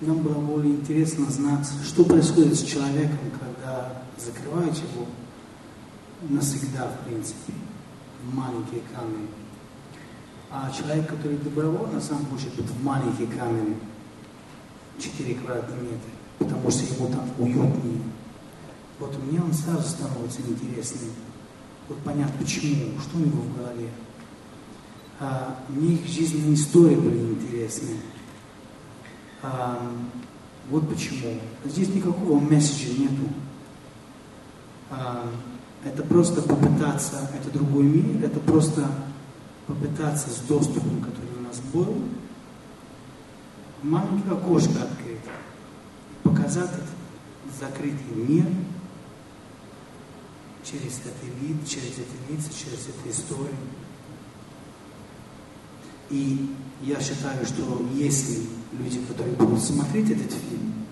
Нам 0.00 0.18
было 0.18 0.40
более 0.40 0.74
интересно 0.74 1.26
знать, 1.30 1.66
что 1.84 2.04
происходит 2.04 2.56
с 2.56 2.62
человеком, 2.62 3.18
когда 3.38 4.02
закрывают 4.16 4.76
его 4.76 5.06
навсегда, 6.28 6.88
в 6.88 7.06
принципе, 7.06 7.52
в 8.22 8.34
маленькие 8.34 8.82
камеры. 8.94 9.26
А 10.50 10.70
человек, 10.70 11.08
который 11.08 11.38
добровольно 11.38 12.00
сам 12.00 12.24
хочет 12.26 12.54
быть 12.54 12.66
в 12.66 12.84
маленькой 12.84 13.26
камере, 13.26 13.76
4 15.00 15.34
квадратных 15.34 15.82
метра, 15.82 16.13
потому 16.38 16.70
что 16.70 16.94
ему 16.94 17.08
там 17.08 17.28
уютнее. 17.38 18.02
Вот 18.98 19.16
мне 19.24 19.40
он 19.40 19.52
сразу 19.52 19.88
становится 19.88 20.40
интересным. 20.42 21.10
Вот 21.88 21.98
понять, 21.98 22.32
почему, 22.38 22.98
что 23.00 23.16
у 23.16 23.20
него 23.20 23.42
в 23.42 23.56
голове. 23.56 23.90
А, 25.20 25.58
мне 25.68 25.94
их 25.94 26.06
жизненные 26.06 26.54
истории 26.54 26.96
были 26.96 27.18
интересны. 27.18 27.96
А, 29.42 29.92
вот 30.70 30.88
почему. 30.88 31.38
Здесь 31.64 31.94
никакого 31.94 32.40
месседжа 32.40 32.98
нету. 32.98 33.28
А, 34.90 35.28
это 35.84 36.02
просто 36.02 36.40
попытаться, 36.40 37.30
это 37.34 37.50
другой 37.52 37.84
мир, 37.84 38.24
это 38.24 38.40
просто 38.40 38.86
попытаться 39.66 40.30
с 40.30 40.38
доступом, 40.48 41.00
который 41.00 41.38
у 41.38 41.42
нас 41.42 41.60
был, 41.72 41.94
маленькое 43.82 44.32
окошко 44.32 44.82
открыть, 44.82 45.20
показать 46.24 46.70
этот 46.70 46.88
закрытый 47.60 48.16
мир 48.16 48.46
через 50.64 50.98
этот 50.98 51.22
вид, 51.40 51.68
через 51.68 51.92
эти 51.98 52.32
лица, 52.32 52.50
через 52.52 52.88
эту 52.88 53.10
историю. 53.10 53.54
И 56.10 56.50
я 56.82 57.00
считаю, 57.00 57.44
что 57.46 57.86
если 57.94 58.46
люди, 58.72 59.00
которые 59.06 59.36
будут 59.36 59.62
смотреть 59.62 60.10
этот 60.10 60.32
фильм, 60.32 60.86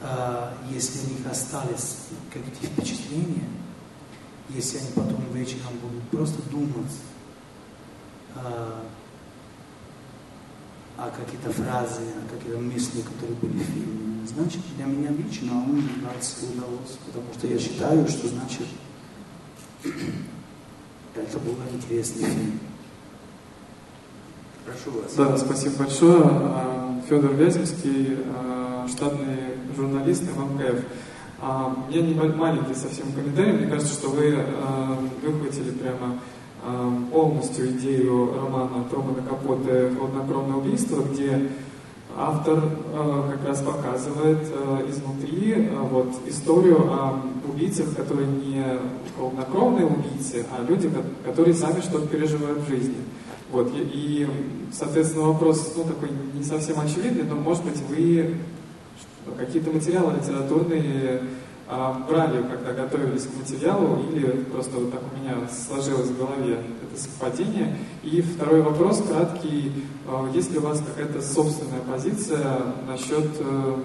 а, 0.00 0.56
если 0.70 1.06
у 1.06 1.18
них 1.18 1.26
остались 1.30 1.96
какие-то 2.32 2.66
впечатления, 2.66 3.48
если 4.48 4.78
они 4.78 4.88
потом 4.94 5.22
вечером 5.32 5.78
будут 5.82 6.08
просто 6.10 6.42
думать 6.50 6.92
а, 10.98 11.10
какие-то 11.10 11.52
фразы, 11.52 12.02
о 12.18 12.34
какие-то 12.34 12.58
мысли, 12.58 13.02
которые 13.02 13.36
были 13.36 13.62
в 13.62 13.66
фильме, 13.66 14.26
значит, 14.26 14.60
для 14.76 14.86
меня 14.86 15.10
лично 15.10 15.52
он 15.52 15.80
нравится 16.02 16.44
удалось, 16.52 16.98
потому 17.06 17.26
что 17.38 17.46
я 17.46 17.56
считаю, 17.56 18.08
что 18.08 18.26
значит, 18.26 18.66
это 21.14 21.38
был 21.38 21.54
интересный 21.72 22.24
фильм. 22.24 22.60
Прошу 24.66 25.00
вас. 25.00 25.14
Да, 25.14 25.38
спасибо 25.38 25.84
большое. 25.84 26.22
А, 26.24 27.00
Федор 27.08 27.32
Вяземский, 27.32 28.18
а, 28.34 28.86
штатный 28.88 29.54
журналист 29.76 30.24
ММКФ. 30.24 30.84
А, 31.40 31.76
у 31.88 31.92
меня 31.92 32.24
маленький 32.34 32.74
совсем 32.74 33.12
комментарий. 33.12 33.52
Мне 33.52 33.66
кажется, 33.68 33.94
что 33.94 34.08
вы 34.08 34.36
выхватили 35.22 35.70
прямо 35.70 36.18
полностью 37.12 37.68
идею 37.68 38.34
романа 38.34 38.84
Трумана 38.90 39.22
Капоте 39.22 39.90
«Хладнокровное 39.98 40.56
убийство», 40.56 41.02
где 41.02 41.48
автор 42.16 42.60
как 43.30 43.46
раз 43.46 43.62
показывает 43.62 44.42
изнутри 44.88 45.68
вот, 45.90 46.08
историю 46.26 46.90
о 46.90 47.22
убийцах, 47.48 47.94
которые 47.94 48.26
не 48.26 48.64
хладнокровные 49.16 49.86
убийцы, 49.86 50.44
а 50.50 50.64
люди, 50.68 50.90
которые 51.24 51.54
сами 51.54 51.80
что-то 51.80 52.06
переживают 52.08 52.58
в 52.60 52.68
жизни. 52.68 52.96
Вот, 53.50 53.70
и, 53.74 54.28
соответственно, 54.72 55.28
вопрос, 55.28 55.72
ну, 55.76 55.84
такой 55.84 56.10
не 56.34 56.42
совсем 56.42 56.80
очевидный, 56.80 57.22
но, 57.22 57.36
может 57.36 57.64
быть, 57.64 57.80
вы 57.88 58.34
какие-то 59.38 59.70
материалы 59.70 60.14
литературные 60.20 61.22
брали, 62.08 62.42
когда 62.42 62.72
готовились 62.72 63.26
к 63.26 63.36
материалу, 63.36 64.02
или 64.10 64.44
просто 64.44 64.76
вот 64.78 64.90
так 64.90 65.02
у 65.12 65.20
меня 65.20 65.36
сложилось 65.48 66.08
в 66.08 66.18
голове 66.18 66.58
это 66.82 67.00
совпадение. 67.00 67.76
И 68.02 68.22
второй 68.22 68.62
вопрос, 68.62 69.02
краткий, 69.02 69.72
а, 70.06 70.30
есть 70.32 70.50
ли 70.50 70.58
у 70.58 70.62
вас 70.62 70.80
какая-то 70.80 71.20
собственная 71.20 71.80
позиция 71.80 72.62
насчет 72.86 73.26
э, 73.40 73.76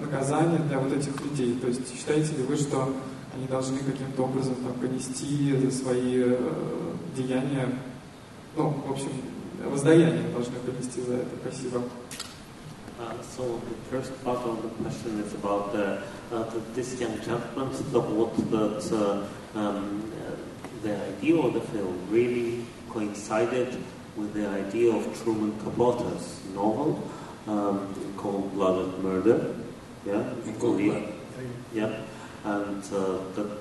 наказания 0.00 0.58
для 0.68 0.78
вот 0.78 0.92
этих 0.92 1.20
людей? 1.24 1.58
То 1.60 1.66
есть 1.66 1.92
считаете 1.96 2.36
ли 2.36 2.44
вы, 2.44 2.56
что 2.56 2.88
они 3.34 3.46
должны 3.48 3.78
каким-то 3.78 4.22
образом 4.22 4.54
там, 4.56 4.74
понести 4.74 5.70
свои 5.70 6.22
э, 6.24 6.36
деяния 7.16 7.68
ну, 8.56 8.74
в 8.86 8.90
общем, 8.90 9.10
воздаяние 9.70 10.24
должны 10.32 10.54
принести 10.58 11.00
за 11.02 11.14
это. 11.14 11.28
Спасибо. 11.42 11.82
Uh, 12.98 13.22
so 13.22 13.44
the 13.58 13.74
first 13.90 14.12
part 14.24 14.38
of 14.38 14.60
the 14.60 14.68
question 14.82 15.20
is 15.20 15.32
about 15.34 15.72
the, 15.72 16.02
uh, 16.32 16.42
the, 16.50 16.58
this 16.74 16.98
young 17.00 17.14
gentleman 17.20 17.70
thought 17.70 18.50
that 18.50 18.82
uh, 18.92 19.56
um, 19.56 20.12
the 20.82 20.96
idea 21.06 21.36
of 21.36 21.54
the 21.54 21.60
film 21.60 21.96
really 22.10 22.64
coincided 22.90 23.76
with 24.16 24.34
the 24.34 24.48
idea 24.48 24.90
of 24.92 25.22
Truman 25.22 25.56
Capote's 25.60 26.40
novel 26.54 27.08
um, 27.46 27.94
called 28.16 28.52
Blood 28.54 28.86
and 28.86 29.04
Murder. 29.04 29.54
Yeah, 30.04 30.34
Korea. 30.58 31.00
Yeah, 31.72 32.00
and 32.44 32.82
uh, 32.92 33.18
that, 33.36 33.58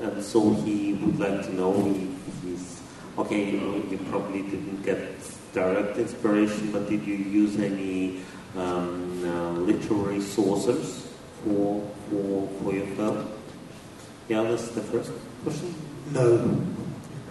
and 0.00 0.24
so 0.24 0.54
he 0.54 0.94
would 0.94 1.18
like 1.18 1.42
to 1.42 1.54
know 1.54 1.74
if 1.86 2.42
he's 2.42 2.80
okay, 3.18 3.50
you 3.50 4.00
probably 4.08 4.40
didn't 4.40 4.82
get 4.82 5.37
direct 5.58 5.98
inspiration, 5.98 6.70
but 6.70 6.88
did 6.88 7.04
you 7.04 7.16
use 7.16 7.58
any 7.58 8.20
um, 8.56 9.24
uh, 9.24 9.50
literary 9.50 10.20
sources 10.20 11.08
for, 11.42 11.82
for, 12.08 12.48
for 12.60 12.74
your 12.74 12.86
film? 12.94 13.28
Yeah, 14.28 14.42
that's 14.42 14.68
the 14.68 14.82
first 14.82 15.10
question. 15.42 15.74
No. 16.12 16.64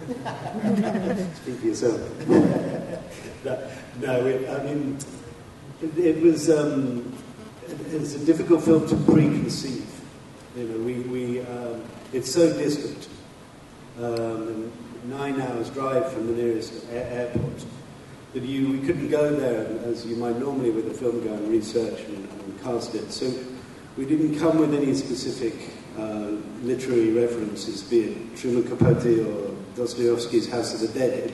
Speak 1.36 1.58
for 1.58 1.66
yourself. 1.66 2.28
no, 3.44 3.70
no 4.00 4.26
it, 4.26 4.48
I 4.48 4.62
mean, 4.64 4.98
it, 5.82 5.98
it 5.98 6.22
was 6.22 6.50
um, 6.50 7.12
it, 7.66 7.94
it's 7.94 8.14
a 8.14 8.24
difficult 8.26 8.62
film 8.62 8.86
to 8.88 8.94
preconceive. 8.94 9.86
You 10.56 10.64
know, 10.64 10.78
we, 10.84 10.94
we 11.00 11.40
um, 11.40 11.82
it's 12.12 12.32
so 12.32 12.52
distant. 12.52 13.08
Um, 14.00 14.70
nine 15.04 15.40
hours 15.40 15.70
drive 15.70 16.12
from 16.12 16.26
the 16.26 16.42
nearest 16.42 16.84
airport 16.90 17.64
That 18.33 18.43
you 18.43 18.71
we 18.71 18.79
couldn't 18.79 19.09
go 19.09 19.35
there 19.35 19.67
as 19.85 20.05
you 20.05 20.15
might 20.15 20.39
normally 20.39 20.71
with 20.71 20.87
a 20.87 20.93
film 20.93 21.23
go 21.23 21.33
and 21.33 21.49
research 21.49 21.99
and, 22.01 22.27
and 22.27 22.63
cast 22.63 22.95
it. 22.95 23.11
So 23.11 23.31
we 23.95 24.05
didn't 24.05 24.39
come 24.39 24.57
with 24.57 24.73
any 24.73 24.95
specific 24.95 25.53
uh, 25.97 26.31
literary 26.63 27.11
references, 27.11 27.83
be 27.83 27.99
it 27.99 28.37
Truman 28.37 28.63
Capote 28.63 29.19
or 29.19 29.55
Dostoevsky's 29.75 30.49
House 30.49 30.73
of 30.73 30.81
the 30.81 30.99
Dead. 30.99 31.31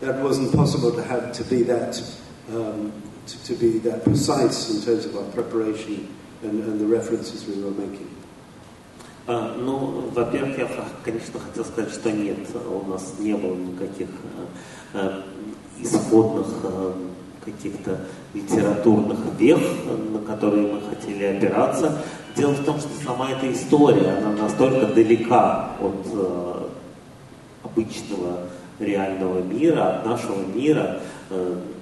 That 0.00 0.20
wasn't 0.20 0.52
possible 0.52 0.90
to 0.92 1.02
have 1.04 1.32
to 1.34 1.44
be 1.44 1.62
that 1.62 2.02
um, 2.50 2.92
to, 3.26 3.44
to, 3.44 3.54
be 3.54 3.78
that 3.78 4.02
precise 4.02 4.70
in 4.74 4.82
terms 4.82 5.04
of 5.04 5.16
our 5.16 5.30
preparation 5.30 6.12
and, 6.42 6.64
and 6.64 6.80
the 6.80 6.86
references 6.86 7.46
we 7.46 7.62
were 7.62 7.70
making. 7.70 8.08
А, 9.28 9.54
ну, 9.56 10.10
во-первых, 10.10 10.58
я, 10.58 10.68
конечно, 11.04 11.38
хотел 11.38 11.64
сказать, 11.64 11.92
что 11.92 12.10
нет, 12.10 12.38
у 12.66 12.88
нас 12.88 13.14
не 13.20 13.36
было 13.36 13.54
никаких 13.54 14.08
э, 14.94 14.94
э, 14.94 15.22
исходных 15.81 16.47
э, 16.63 16.93
каких-то 17.45 17.99
литературных 18.33 19.19
вех, 19.37 19.59
на 20.11 20.19
которые 20.19 20.73
мы 20.73 20.81
хотели 20.81 21.23
опираться. 21.23 22.01
Дело 22.35 22.51
в 22.51 22.63
том, 22.65 22.79
что 22.79 22.89
сама 23.03 23.31
эта 23.31 23.51
история, 23.51 24.17
она 24.17 24.43
настолько 24.43 24.87
далека 24.87 25.71
от 25.79 26.71
обычного 27.63 28.41
реального 28.79 29.41
мира, 29.41 29.97
от 29.97 30.05
нашего 30.05 30.45
мира, 30.53 30.99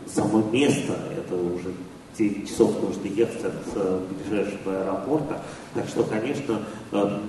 само 0.07 0.43
место, 0.51 0.93
это 1.17 1.35
уже 1.35 1.73
9 2.17 2.47
часов 2.47 2.81
нужно 2.81 3.07
ехать 3.07 3.43
от 3.43 3.53
э, 3.75 3.99
ближайшего 4.09 4.81
аэропорта. 4.81 5.41
Так 5.73 5.87
что, 5.87 6.03
конечно, 6.03 6.61
э, 6.91 7.19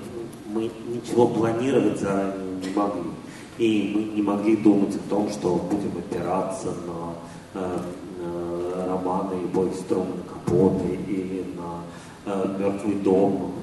мы 0.47 0.71
ничего 0.89 1.27
планировать 1.27 1.99
заранее 1.99 2.61
не 2.63 2.71
могли. 2.71 3.11
И 3.59 3.93
мы 3.95 4.03
не 4.15 4.23
могли 4.23 4.57
думать 4.57 4.95
о 4.95 5.09
том, 5.09 5.31
что 5.31 5.57
будем 5.57 5.97
опираться 5.97 6.75
на 6.87 7.15
э, 7.55 7.79
э, 8.21 8.87
романы 8.87 9.47
Бойс 9.47 9.79
Трумана 9.89 10.23
Капоты 10.29 10.99
или 11.09 11.43
на 11.57 11.83
э, 12.27 12.57
«Мертвый 12.59 12.97
дом» 12.97 13.55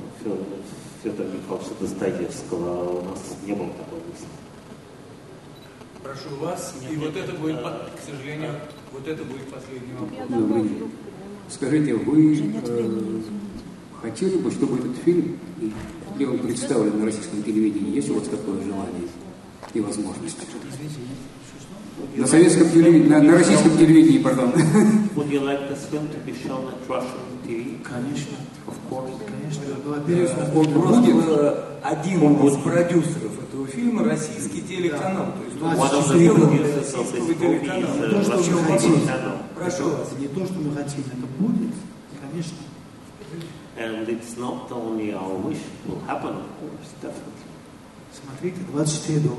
Федора 1.03 1.27
Михайловича 1.27 1.75
Достоевского. 1.79 3.01
У 3.01 3.05
нас 3.05 3.37
не 3.45 3.53
было 3.53 3.67
такой 3.67 3.99
мысли. 4.09 4.25
Прошу 6.01 6.35
вас, 6.41 6.73
и 6.89 6.95
вот 6.95 7.15
это 7.15 7.33
будет, 7.33 7.59
к 7.59 8.09
сожалению, 8.09 8.51
вот 8.91 9.07
это 9.07 9.23
будет 9.23 9.47
последний 9.51 9.93
вопрос. 9.93 10.67
Скажите, 11.49 11.93
вы 11.93 12.53
э, 12.65 13.21
хотели 14.01 14.37
бы, 14.37 14.49
чтобы 14.49 14.79
этот 14.79 14.97
фильм 15.03 15.37
был 16.17 16.37
представлен 16.39 16.99
на 16.99 17.05
российском 17.05 17.43
телевидении? 17.43 17.95
Есть 17.95 18.09
у 18.09 18.15
вас 18.15 18.27
такое 18.27 18.55
желание 18.63 19.07
и 19.73 19.79
возможность? 19.79 20.37
На 22.15 22.27
советском 22.27 22.69
телевидении, 22.69 23.07
на, 23.07 23.21
на 23.21 23.33
российском 23.33 23.77
телевидении, 23.77 24.19
пардон. 24.19 24.51
Would 25.15 25.29
you 25.29 25.41
like 25.41 25.69
this 25.69 25.85
film 25.89 26.07
to 26.09 26.17
be 26.25 26.33
shown 26.33 26.67
at 26.67 26.87
Russian 26.87 27.39
TV? 27.45 27.81
Конечно. 27.83 28.37
Of 28.67 28.75
course. 28.89 29.11
Конечно. 29.25 29.63
Он 30.55 30.67
просто 30.73 31.79
один 31.83 32.47
из 32.47 32.57
продюсеров 32.57 33.43
этого 33.43 33.67
фильма 33.67 34.03
российский 34.03 34.61
телеканал. 34.61 35.33
То 35.33 35.43
есть 35.45 35.61
он 35.61 35.73
One 35.73 36.15
сделан 36.15 36.75
российского 36.75 37.33
телеканала. 37.33 38.09
То, 38.09 38.23
что 38.23 38.51
мы 38.51 38.63
хотим. 38.63 38.95
Прошу 39.55 39.89
вас. 39.89 40.11
Не 40.19 40.27
то, 40.27 40.45
что 40.45 40.55
мы 40.55 40.75
хотим, 40.75 41.03
это 41.07 41.27
будет, 41.39 41.73
конечно. 42.21 42.57
And 43.75 44.07
it's 44.07 44.37
not 44.37 44.71
only 44.71 45.13
our 45.13 45.33
wish, 45.33 45.57
it 45.57 45.89
will 45.89 45.99
happen, 46.05 46.29
of 46.29 46.45
course, 46.59 46.93
definitely. 47.01 47.43
Смотрите, 48.13 48.57
24 48.71 49.19
дома. 49.19 49.37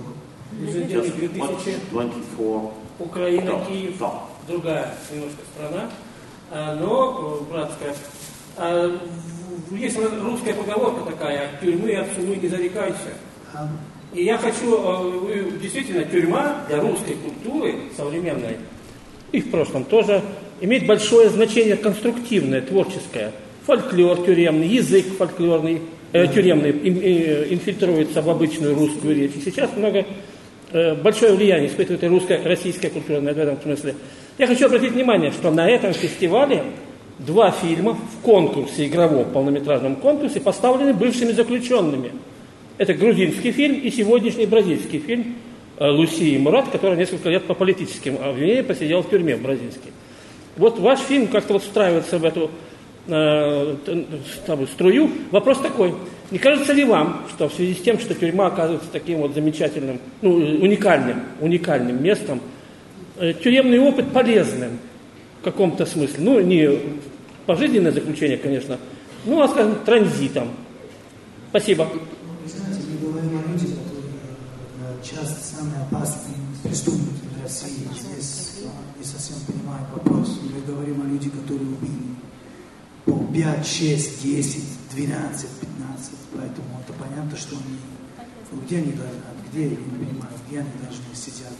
Just 0.61 1.39
watch 1.39 1.65
24 1.91 2.71
Украина, 3.01 3.51
Dog. 3.51 3.69
Киев, 3.69 4.01
Dog. 4.01 4.13
другая 4.47 4.95
немножко 5.13 5.39
страна, 5.55 5.91
а, 6.51 6.77
но 6.77 7.45
братская. 7.51 7.95
А, 8.57 8.99
Есть 9.73 9.99
русская 9.99 10.55
поговорка 10.55 11.11
такая, 11.11 11.51
тюрьмы 11.61 11.97
от 11.97 12.07
сумы 12.15 12.37
не 12.37 12.49
зарекайся. 12.49 13.15
И 14.13 14.23
я 14.25 14.39
хочу, 14.39 14.77
вы- 14.77 15.59
действительно, 15.61 16.05
тюрьма 16.05 16.65
для 16.69 16.81
русской 16.81 17.17
культуры 17.17 17.75
современной, 17.97 18.59
и 19.33 19.41
в 19.41 19.51
прошлом 19.51 19.85
тоже, 19.85 20.23
имеет 20.61 20.87
большое 20.87 21.31
значение 21.31 21.77
конструктивное, 21.77 22.61
творческое. 22.61 23.33
Фольклор 23.67 24.19
тюремный, 24.25 24.69
язык 24.69 25.07
фольклорный, 25.19 25.81
э, 26.13 26.27
тюремный 26.29 26.71
э, 26.71 27.53
инфильтруется 27.53 28.23
в 28.23 28.31
обычную 28.31 28.77
русскую 28.77 29.17
речь. 29.17 29.33
И 29.35 29.41
сейчас 29.41 29.75
много, 29.77 30.05
большое 31.03 31.35
влияние 31.35 31.69
испытывает 31.69 32.03
русская, 32.05 32.43
российская 32.43 32.91
культура 32.91 33.21
в 33.21 33.27
этом 33.27 33.61
смысле. 33.63 33.95
Я 34.39 34.49
хочу 34.49 34.67
обратить 34.67 34.93
внимание, 34.93 35.31
что 35.31 35.51
на 35.53 35.69
этом 35.69 35.93
фестивале 35.93 36.65
два 37.19 37.53
фильма 37.53 37.95
в 37.95 38.23
конкурсе, 38.23 38.87
игровом 38.87 39.27
полнометражном 39.27 39.97
конкурсе, 39.97 40.41
поставлены 40.41 40.93
бывшими 40.93 41.33
заключенными. 41.33 42.13
Это 42.77 42.95
грузинский 42.95 43.53
фильм 43.53 43.79
и 43.79 43.91
сегодняшний 43.91 44.47
бразильский 44.47 44.99
фильм 44.99 45.37
э, 45.79 45.89
Луси 45.89 46.35
и 46.35 46.39
Мурат, 46.39 46.69
который 46.71 46.99
несколько 46.99 47.29
лет 47.29 47.45
по 47.45 47.55
политическим 47.55 48.19
обвинениям 48.21 48.65
посидел 48.65 49.03
в 49.03 49.11
тюрьме 49.11 49.37
в 49.37 49.43
бразильской. 49.43 49.93
Вот 50.57 50.81
ваш 50.81 50.99
фильм 51.01 51.29
как-то 51.29 51.53
вот 51.53 51.63
встраивается 51.63 52.19
в 52.19 52.25
эту 52.25 52.51
э, 53.07 53.77
там, 54.47 54.67
струю. 54.69 55.11
Вопрос 55.31 55.59
такой. 55.59 55.95
Не 56.31 56.39
кажется 56.39 56.73
ли 56.73 56.85
вам, 56.85 57.25
что 57.31 57.49
в 57.49 57.55
связи 57.55 57.75
с 57.75 57.83
тем, 57.83 57.99
что 57.99 58.15
тюрьма 58.15 58.47
оказывается 58.47 58.89
таким 58.91 59.19
вот 59.19 59.35
замечательным, 59.35 60.01
ну, 60.23 60.35
уникальным, 60.35 61.23
уникальным 61.41 62.03
местом, 62.03 62.41
э, 63.17 63.35
тюремный 63.35 63.79
опыт 63.79 64.11
полезным 64.13 64.79
в 65.41 65.45
каком-то 65.45 65.87
смысле? 65.87 66.17
Ну, 66.19 66.41
не 66.41 66.79
пожизненное 67.47 67.93
заключение, 67.93 68.39
конечно, 68.39 68.79
ну, 69.27 69.43
а, 69.43 69.49
скажем, 69.49 69.77
транзитом. 69.85 70.51
Спасибо. 71.51 71.85
Вы 71.85 72.49
знаете, 72.49 72.81
мы 72.91 73.11
говорим 73.11 73.39
о 73.39 73.53
людях, 73.53 73.71
которые 73.71 75.03
часто 75.03 75.57
самые 75.57 75.83
опасные 75.83 76.37
преступники 76.63 77.25
в 77.39 77.43
России. 77.43 77.87
Здесь 77.95 78.63
не 78.99 79.05
совсем 79.05 79.37
понимаю 79.47 79.85
вопрос. 79.95 80.41
Мы 80.43 80.61
говорим 80.73 81.03
о 81.03 81.05
людях, 81.07 81.33
которые 81.33 81.69
убили 81.69 82.15
по 83.05 83.13
5, 83.33 83.67
6, 83.67 84.23
10, 84.23 84.65
12, 84.95 85.49
15. 85.61 86.11
Поэтому 86.33 86.69
это 86.81 86.93
понятно, 86.95 87.37
что 87.37 87.57
они... 87.57 87.79
ну, 88.53 88.61
Где 88.63 88.79
они 88.79 88.93
должны, 88.93 89.17
а 89.17 89.49
где, 89.51 89.63
я 89.65 89.71
не 89.71 89.77
понимаю, 89.77 90.33
где 90.49 90.61
они 90.61 90.71
должны 90.83 91.15
сидят? 91.15 91.53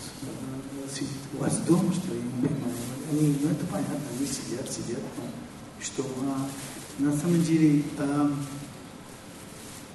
Сидят 0.93 1.11
у 1.35 1.43
вас 1.43 1.59
дома, 1.59 1.93
что? 1.93 2.15
Я 2.15 2.21
не 2.23 2.49
понимаю. 2.49 2.75
Они, 3.11 3.37
ну 3.43 3.51
это 3.51 3.67
понятно, 3.67 4.09
они 4.17 4.27
сидят, 4.27 4.71
сидят. 4.71 5.01
Что 5.81 6.05
а, 6.23 6.49
на 7.03 7.17
самом 7.17 7.43
деле... 7.43 7.83
э, 7.99 8.31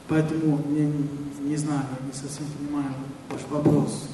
Поэтому 0.10 0.60
не, 0.70 0.92
не 1.48 1.56
знаю, 1.56 1.84
я 2.00 2.08
не 2.08 2.14
совсем 2.14 2.46
понимаю 2.58 2.92
ваш 3.30 3.42
вопрос. 3.52 4.10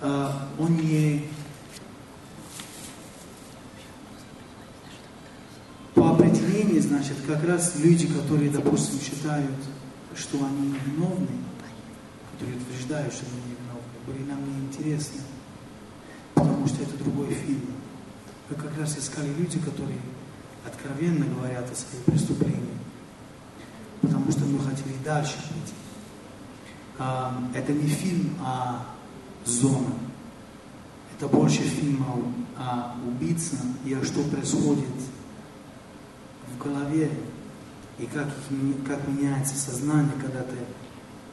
А, 0.00 0.48
он 0.58 0.76
не 0.76 1.26
по 6.00 6.12
определению, 6.12 6.80
значит, 6.80 7.18
как 7.26 7.44
раз 7.44 7.74
люди, 7.76 8.06
которые, 8.06 8.50
допустим, 8.50 8.98
считают, 9.00 9.54
что 10.16 10.38
они 10.38 10.68
невиновны, 10.68 11.28
которые 12.32 12.56
утверждают, 12.56 13.12
что 13.12 13.26
они 13.26 13.52
невиновны, 13.52 13.82
были 14.06 14.24
нам 14.26 14.38
неинтересны, 14.48 15.20
потому 16.34 16.66
что 16.68 16.82
это 16.82 16.96
другой 17.04 17.34
фильм. 17.34 17.66
Вы 18.48 18.56
как 18.56 18.78
раз 18.78 18.96
искали 18.96 19.28
люди, 19.36 19.58
которые 19.58 19.98
откровенно 20.66 21.26
говорят 21.26 21.70
о 21.70 21.74
своих 21.74 22.02
преступлениях 22.06 22.64
потому 24.00 24.30
что 24.30 24.40
мы 24.46 24.58
хотели 24.60 24.96
дальше 25.04 25.34
пойти. 25.34 25.74
А, 26.98 27.38
это 27.54 27.74
не 27.74 27.86
фильм 27.86 28.38
о 28.42 28.86
зона. 29.44 29.92
Это 31.14 31.28
больше 31.28 31.58
фильм 31.58 32.02
о, 32.02 32.62
о 32.62 32.94
убийце 33.06 33.56
и 33.84 33.92
о 33.92 34.02
что 34.02 34.22
происходит 34.22 34.86
в 36.60 36.64
голове 36.64 37.10
и 37.98 38.06
как, 38.06 38.28
как 38.86 39.08
меняется 39.08 39.56
сознание, 39.56 40.12
когда 40.20 40.42
ты 40.42 40.56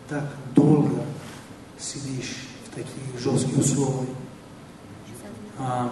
так 0.08 0.24
долго 0.56 1.04
сидишь 1.78 2.36
в 2.66 2.76
такие 2.76 3.20
жесткие 3.20 3.60
условия. 3.60 4.16
А, 5.60 5.92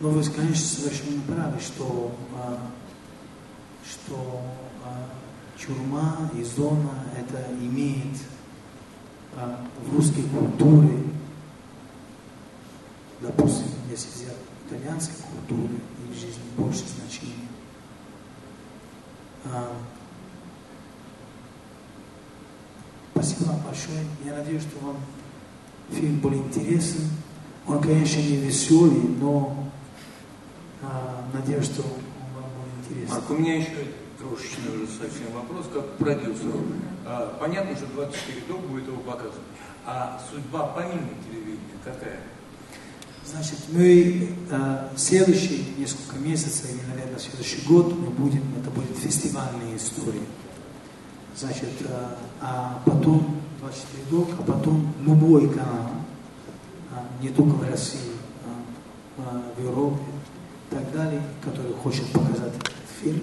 но 0.00 0.08
вы, 0.08 0.22
конечно, 0.24 0.66
совершенно 0.66 1.22
правы, 1.22 1.60
что, 1.60 2.14
а, 2.34 2.58
что 3.88 4.42
а, 4.84 5.08
тюрьма 5.58 6.30
и 6.36 6.42
зона 6.42 7.04
это 7.16 7.46
имеет 7.60 8.18
а, 9.36 9.64
в 9.84 9.96
русской 9.96 10.24
культуре, 10.24 11.04
допустим, 13.20 13.66
если 13.90 14.08
взять 14.10 14.36
итальянской 14.66 15.16
культуры 15.30 15.74
и 16.08 16.14
жизни 16.14 16.42
больше 16.56 16.84
значения. 16.88 17.51
А, 19.44 19.72
спасибо 23.12 23.48
вам 23.48 23.60
большое. 23.62 24.06
Я 24.24 24.36
надеюсь, 24.36 24.62
что 24.62 24.84
вам 24.84 24.96
фильм 25.90 26.20
был 26.20 26.34
интересен. 26.34 27.08
Он, 27.66 27.80
конечно, 27.80 28.20
не 28.20 28.36
веселый, 28.36 29.02
но 29.20 29.70
а, 30.82 31.24
надеюсь, 31.32 31.64
что 31.64 31.82
он 31.82 31.90
вам 32.34 32.50
был 32.50 32.94
интересен. 32.94 33.14
Марк, 33.14 33.30
у 33.30 33.34
меня 33.34 33.56
еще 33.56 33.86
крошечный 34.18 34.76
уже 34.76 34.86
совсем 34.86 35.32
вопрос, 35.34 35.66
как 35.72 35.94
к 35.94 35.98
продюсеру. 35.98 36.60
А, 37.04 37.36
понятно, 37.40 37.74
что 37.76 37.86
24 37.86 38.40
док 38.48 38.60
будет 38.68 38.86
его 38.86 38.98
показывать. 38.98 39.38
А 39.84 40.20
судьба 40.30 40.68
помимо 40.68 41.08
телевидения 41.28 41.78
какая? 41.84 42.20
Значит, 43.30 43.58
мы 43.70 44.36
э, 44.50 44.88
следующие 44.96 45.60
несколько 45.78 46.16
месяцев, 46.16 46.68
или, 46.70 46.80
наверное, 46.90 47.18
следующий 47.18 47.66
год 47.66 47.96
мы 47.98 48.10
будем, 48.10 48.42
это 48.60 48.70
будет 48.70 48.96
фестивальные 48.96 49.76
истории. 49.76 50.22
Значит, 51.36 51.70
э, 51.80 52.06
а 52.40 52.82
потом 52.84 53.42
24 53.60 54.04
док, 54.10 54.28
а 54.38 54.42
потом 54.42 54.92
любой 55.00 55.48
канал, 55.48 55.92
а, 56.90 57.04
не 57.22 57.28
только 57.28 57.54
в 57.54 57.70
России, 57.70 58.10
а, 58.44 59.22
а, 59.24 59.42
в 59.56 59.62
Европе 59.62 60.02
и 60.70 60.74
так 60.74 60.92
далее, 60.92 61.22
который 61.42 61.72
хочет 61.74 62.06
показать 62.12 62.52
этот 62.56 62.72
фильм, 63.00 63.22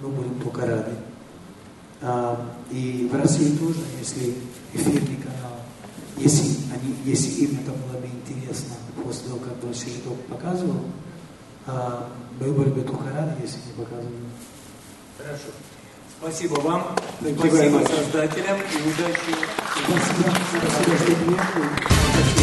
мы 0.00 0.08
будем 0.08 0.40
только 0.40 0.66
рады. 0.66 0.92
А, 2.00 2.52
и 2.70 3.08
в 3.12 3.14
России 3.14 3.56
тоже, 3.56 3.80
если 3.98 4.34
эфирный 4.72 5.16
канал, 5.16 5.58
если, 6.16 6.61
они, 6.72 6.94
если 7.04 7.44
им 7.44 7.58
это 7.60 7.72
было 7.72 8.00
бы 8.00 8.06
интересно 8.06 8.74
после 9.04 9.28
того, 9.28 9.38
как 9.40 9.56
Большой 9.58 9.92
Жидок 9.92 10.20
показывал, 10.26 10.84
а, 11.66 12.08
были 12.38 12.50
бы 12.50 12.80
только 12.82 13.04
рады, 13.04 13.34
если 13.42 13.58
не 13.66 13.84
показывали. 13.84 14.14
Хорошо. 15.18 15.50
Спасибо 16.18 16.60
вам, 16.60 16.96
спасибо 17.20 17.80
much. 17.80 17.88
создателям 17.88 18.58
и 18.58 18.88
удачи 18.88 19.34
Спасибо. 19.84 20.30
Спасибо. 20.84 21.40
Спасибо. 22.12 22.41